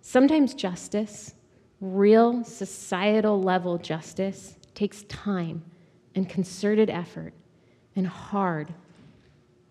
Sometimes 0.00 0.54
justice, 0.54 1.34
real 1.80 2.44
societal 2.44 3.42
level 3.42 3.78
justice, 3.78 4.56
takes 4.74 5.02
time 5.04 5.62
and 6.14 6.28
concerted 6.28 6.90
effort 6.90 7.32
and 7.96 8.06
hard, 8.06 8.72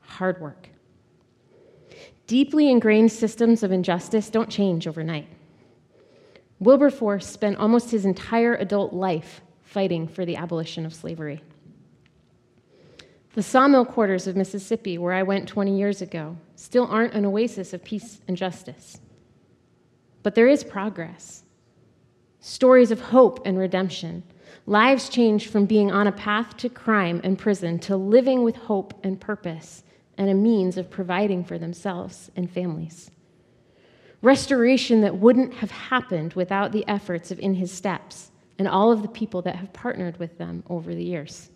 hard 0.01 0.39
work. 0.41 0.69
Deeply 2.27 2.69
ingrained 2.69 3.11
systems 3.11 3.63
of 3.63 3.71
injustice 3.71 4.29
don't 4.29 4.49
change 4.49 4.87
overnight. 4.87 5.27
Wilberforce 6.59 7.25
spent 7.25 7.57
almost 7.57 7.91
his 7.91 8.05
entire 8.05 8.55
adult 8.55 8.93
life 8.93 9.41
fighting 9.63 10.07
for 10.07 10.25
the 10.25 10.35
abolition 10.35 10.85
of 10.85 10.93
slavery. 10.93 11.41
The 13.33 13.43
sawmill 13.43 13.85
quarters 13.85 14.27
of 14.27 14.35
Mississippi, 14.35 14.97
where 14.97 15.13
I 15.13 15.23
went 15.23 15.47
20 15.47 15.77
years 15.77 16.01
ago, 16.01 16.35
still 16.55 16.87
aren't 16.87 17.13
an 17.13 17.25
oasis 17.25 17.73
of 17.73 17.83
peace 17.83 18.19
and 18.27 18.35
justice. 18.35 18.99
But 20.23 20.35
there 20.35 20.47
is 20.47 20.63
progress. 20.63 21.43
Stories 22.39 22.91
of 22.91 23.01
hope 23.01 23.45
and 23.45 23.57
redemption, 23.57 24.23
Lives 24.65 25.09
changed 25.09 25.49
from 25.49 25.65
being 25.65 25.91
on 25.91 26.05
a 26.05 26.11
path 26.11 26.55
to 26.57 26.69
crime 26.69 27.21
and 27.23 27.39
prison 27.39 27.79
to 27.79 27.97
living 27.97 28.43
with 28.43 28.55
hope 28.55 28.93
and 29.03 29.19
purpose 29.19 29.83
and 30.15 30.29
a 30.29 30.33
means 30.35 30.77
of 30.77 30.91
providing 30.91 31.43
for 31.43 31.57
themselves 31.57 32.29
and 32.35 32.51
families. 32.51 33.09
Restoration 34.21 35.01
that 35.01 35.17
wouldn't 35.17 35.55
have 35.55 35.71
happened 35.71 36.33
without 36.33 36.71
the 36.71 36.87
efforts 36.87 37.31
of 37.31 37.39
In 37.39 37.55
His 37.55 37.71
Steps 37.71 38.31
and 38.59 38.67
all 38.67 38.91
of 38.91 39.01
the 39.01 39.07
people 39.07 39.41
that 39.41 39.55
have 39.55 39.73
partnered 39.73 40.17
with 40.17 40.37
them 40.37 40.63
over 40.69 40.93
the 40.93 41.03
years. 41.03 41.49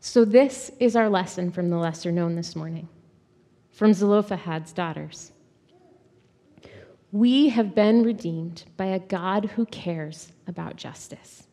So, 0.00 0.24
this 0.24 0.70
is 0.78 0.94
our 0.94 1.10
lesson 1.10 1.50
from 1.50 1.68
the 1.68 1.76
lesser 1.76 2.12
known 2.12 2.36
this 2.36 2.54
morning, 2.54 2.88
from 3.72 3.92
Zelophehad's 3.92 4.72
daughters. 4.72 5.32
We 7.16 7.48
have 7.48 7.74
been 7.74 8.02
redeemed 8.02 8.64
by 8.76 8.88
a 8.88 8.98
God 8.98 9.46
who 9.46 9.64
cares 9.64 10.32
about 10.46 10.76
justice, 10.76 11.46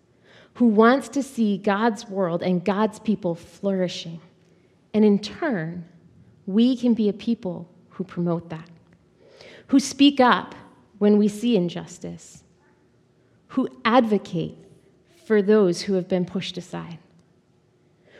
who 0.55 0.65
wants 0.65 1.07
to 1.07 1.23
see 1.23 1.57
God's 1.57 2.05
world 2.09 2.43
and 2.43 2.65
God's 2.65 2.99
people 2.99 3.33
flourishing. 3.33 4.19
And 4.93 5.05
in 5.05 5.19
turn, 5.19 5.85
we 6.45 6.75
can 6.75 6.93
be 6.93 7.07
a 7.07 7.13
people 7.13 7.69
who 7.91 8.03
promote 8.03 8.49
that, 8.49 8.69
who 9.67 9.79
speak 9.79 10.19
up 10.19 10.53
when 10.97 11.17
we 11.17 11.29
see 11.29 11.55
injustice, 11.55 12.43
who 13.47 13.69
advocate 13.85 14.57
for 15.25 15.41
those 15.41 15.83
who 15.83 15.93
have 15.93 16.09
been 16.09 16.25
pushed 16.25 16.57
aside, 16.57 16.97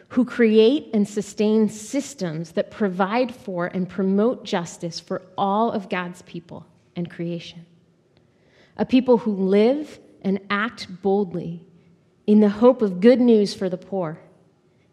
who 0.08 0.24
create 0.24 0.92
and 0.94 1.06
sustain 1.06 1.68
systems 1.68 2.54
that 2.54 2.72
provide 2.72 3.36
for 3.36 3.66
and 3.66 3.90
promote 3.90 4.46
justice 4.46 4.98
for 4.98 5.22
all 5.38 5.74
of 5.74 5.90
God's 5.90 6.22
people 6.22 6.66
and 6.96 7.10
creation. 7.10 7.66
A 8.78 8.86
people 8.86 9.20
who 9.20 9.32
live 9.32 10.00
and 10.22 10.40
act 10.50 11.02
boldly 11.02 11.66
in 12.26 12.40
the 12.40 12.50
hope 12.50 12.82
of 12.82 13.02
good 13.02 13.20
news 13.20 13.54
for 13.54 13.70
the 13.70 13.78
poor, 13.78 14.20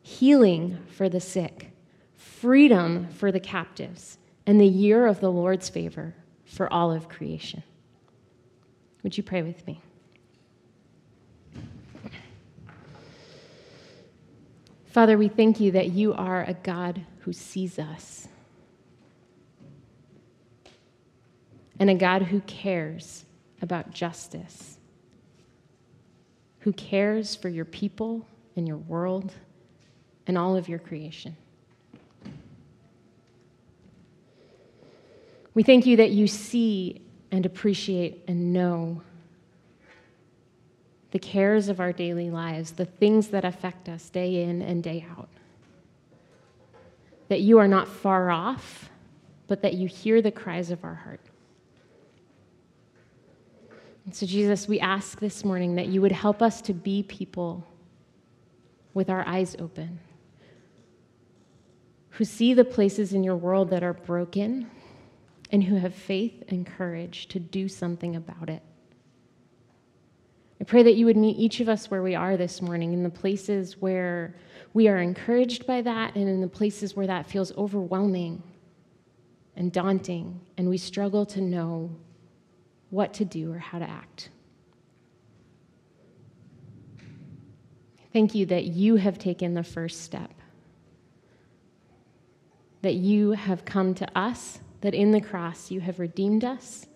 healing 0.03 0.79
for 0.89 1.09
the 1.09 1.21
sick, 1.21 1.71
freedom 2.17 3.09
for 3.09 3.31
the 3.31 3.41
captives, 3.41 4.19
and 4.47 4.61
the 4.61 4.67
year 4.67 5.07
of 5.07 5.21
the 5.21 5.31
Lord's 5.31 5.69
favor 5.69 6.15
for 6.45 6.71
all 6.73 6.91
of 6.91 7.09
creation. 7.09 7.63
Would 9.03 9.17
you 9.17 9.23
pray 9.23 9.43
with 9.43 9.67
me? 9.67 9.81
Father, 14.87 15.17
we 15.17 15.29
thank 15.29 15.61
you 15.61 15.71
that 15.71 15.93
you 15.93 16.13
are 16.15 16.43
a 16.43 16.55
God 16.55 17.07
who 17.21 17.33
sees 17.33 17.79
us 17.79 18.27
and 21.81 21.89
a 21.89 21.95
God 21.95 22.23
who 22.23 22.41
cares 22.43 23.25
about 23.63 23.91
justice, 23.91 24.79
who 26.61 26.73
cares 26.75 27.35
for 27.35 27.49
your 27.49 27.65
people 27.65 28.27
and 28.55 28.69
your 28.69 28.77
world 28.77 29.33
and 30.27 30.37
all 30.37 30.57
of 30.57 30.69
your 30.69 30.79
creation. 30.79 31.35
We 35.55 35.63
thank 35.63 35.87
you 35.87 35.97
that 35.97 36.11
you 36.11 36.27
see 36.27 37.01
and 37.33 37.47
appreciate 37.47 38.25
and 38.29 38.53
know 38.53 39.01
the 41.13 41.19
cares 41.19 41.69
of 41.69 41.81
our 41.81 41.93
daily 41.93 42.31
lives, 42.31 42.73
the 42.73 42.85
things 42.85 43.29
that 43.29 43.45
affect 43.45 43.89
us 43.89 44.11
day 44.11 44.45
in 44.45 44.63
and 44.63 44.83
day 44.83 45.05
out. 45.17 45.29
That 47.29 47.41
you 47.41 47.59
are 47.59 47.67
not 47.67 47.89
far 47.89 48.31
off, 48.31 48.91
but 49.49 49.63
that 49.63 49.75
you 49.75 49.89
hear 49.89 50.21
the 50.23 50.31
cries 50.31 50.71
of 50.71 50.85
our 50.85 50.95
heart. 50.95 51.21
And 54.05 54.15
so, 54.15 54.27
Jesus, 54.27 54.67
we 54.67 54.81
ask 54.81 55.21
this 55.21 55.45
morning 55.45 55.75
that 55.77 55.89
you 55.89 56.01
would 56.01 56.13
help 56.13 56.43
us 56.43 56.61
to 56.63 56.73
be 56.73 57.03
people 57.03 57.67
with 58.95 59.09
our 59.11 59.27
eyes 59.27 59.55
open, 59.59 60.01
who 62.11 62.25
see 62.25 62.55
the 62.55 62.65
places 62.65 63.13
in 63.13 63.23
your 63.23 63.37
world 63.37 63.71
that 63.71 63.83
are 63.83 63.93
broken, 63.93 64.71
and 65.53 65.63
who 65.63 65.77
have 65.77 65.95
faith 65.95 66.43
and 66.49 66.67
courage 66.67 67.29
to 67.29 67.39
do 67.39 67.69
something 67.69 68.17
about 68.17 68.49
it. 68.49 68.63
I 70.61 70.65
pray 70.65 70.83
that 70.83 70.95
you 70.95 71.07
would 71.07 71.17
meet 71.17 71.39
each 71.39 71.61
of 71.61 71.69
us 71.69 71.91
where 71.91 72.03
we 72.03 72.15
are 72.15 72.37
this 72.37 72.61
morning, 72.61 72.93
in 72.93 73.03
the 73.03 73.11
places 73.11 73.81
where 73.81 74.35
we 74.75 74.89
are 74.89 74.99
encouraged 74.99 75.67
by 75.67 75.83
that, 75.83 76.17
and 76.17 76.29
in 76.29 76.41
the 76.41 76.49
places 76.49 76.95
where 76.95 77.07
that 77.07 77.27
feels 77.27 77.53
overwhelming 77.57 78.43
and 79.57 79.73
daunting, 79.73 80.41
and 80.57 80.69
we 80.69 80.79
struggle 80.79 81.25
to 81.27 81.41
know 81.41 81.91
what 82.91 83.15
to 83.15 83.25
do 83.25 83.53
or 83.53 83.59
how 83.59 83.79
to 83.79 83.89
act. 83.89 84.29
Thank 88.13 88.35
you 88.35 88.47
that 88.47 88.65
you 88.65 88.97
have 88.97 89.19
taken 89.19 89.55
the 89.55 89.63
first 89.63 90.03
step, 90.03 90.33
that 92.83 92.95
you 92.95 93.33
have 93.33 93.65
come 93.65 93.95
to 93.95 94.19
us, 94.19 94.59
that 94.81 94.95
in 94.95 95.13
the 95.13 95.21
cross 95.21 95.71
you 95.71 95.81
have 95.81 96.01
redeemed 96.01 96.45
us, 96.45 96.87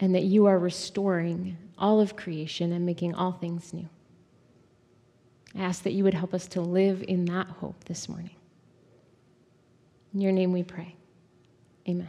and 0.00 0.14
that 0.14 0.24
you 0.24 0.46
are 0.46 0.58
restoring 0.58 1.58
all 1.76 2.00
of 2.00 2.16
creation 2.16 2.72
and 2.72 2.86
making 2.86 3.14
all 3.14 3.32
things 3.32 3.74
new. 3.74 3.88
I 5.54 5.62
ask 5.62 5.82
that 5.82 5.92
you 5.92 6.02
would 6.04 6.14
help 6.14 6.34
us 6.34 6.46
to 6.48 6.60
live 6.60 7.04
in 7.06 7.26
that 7.26 7.46
hope 7.46 7.84
this 7.84 8.08
morning. 8.08 8.34
In 10.12 10.20
your 10.20 10.32
name 10.32 10.52
we 10.52 10.62
pray. 10.62 10.96
Amen. 11.88 12.08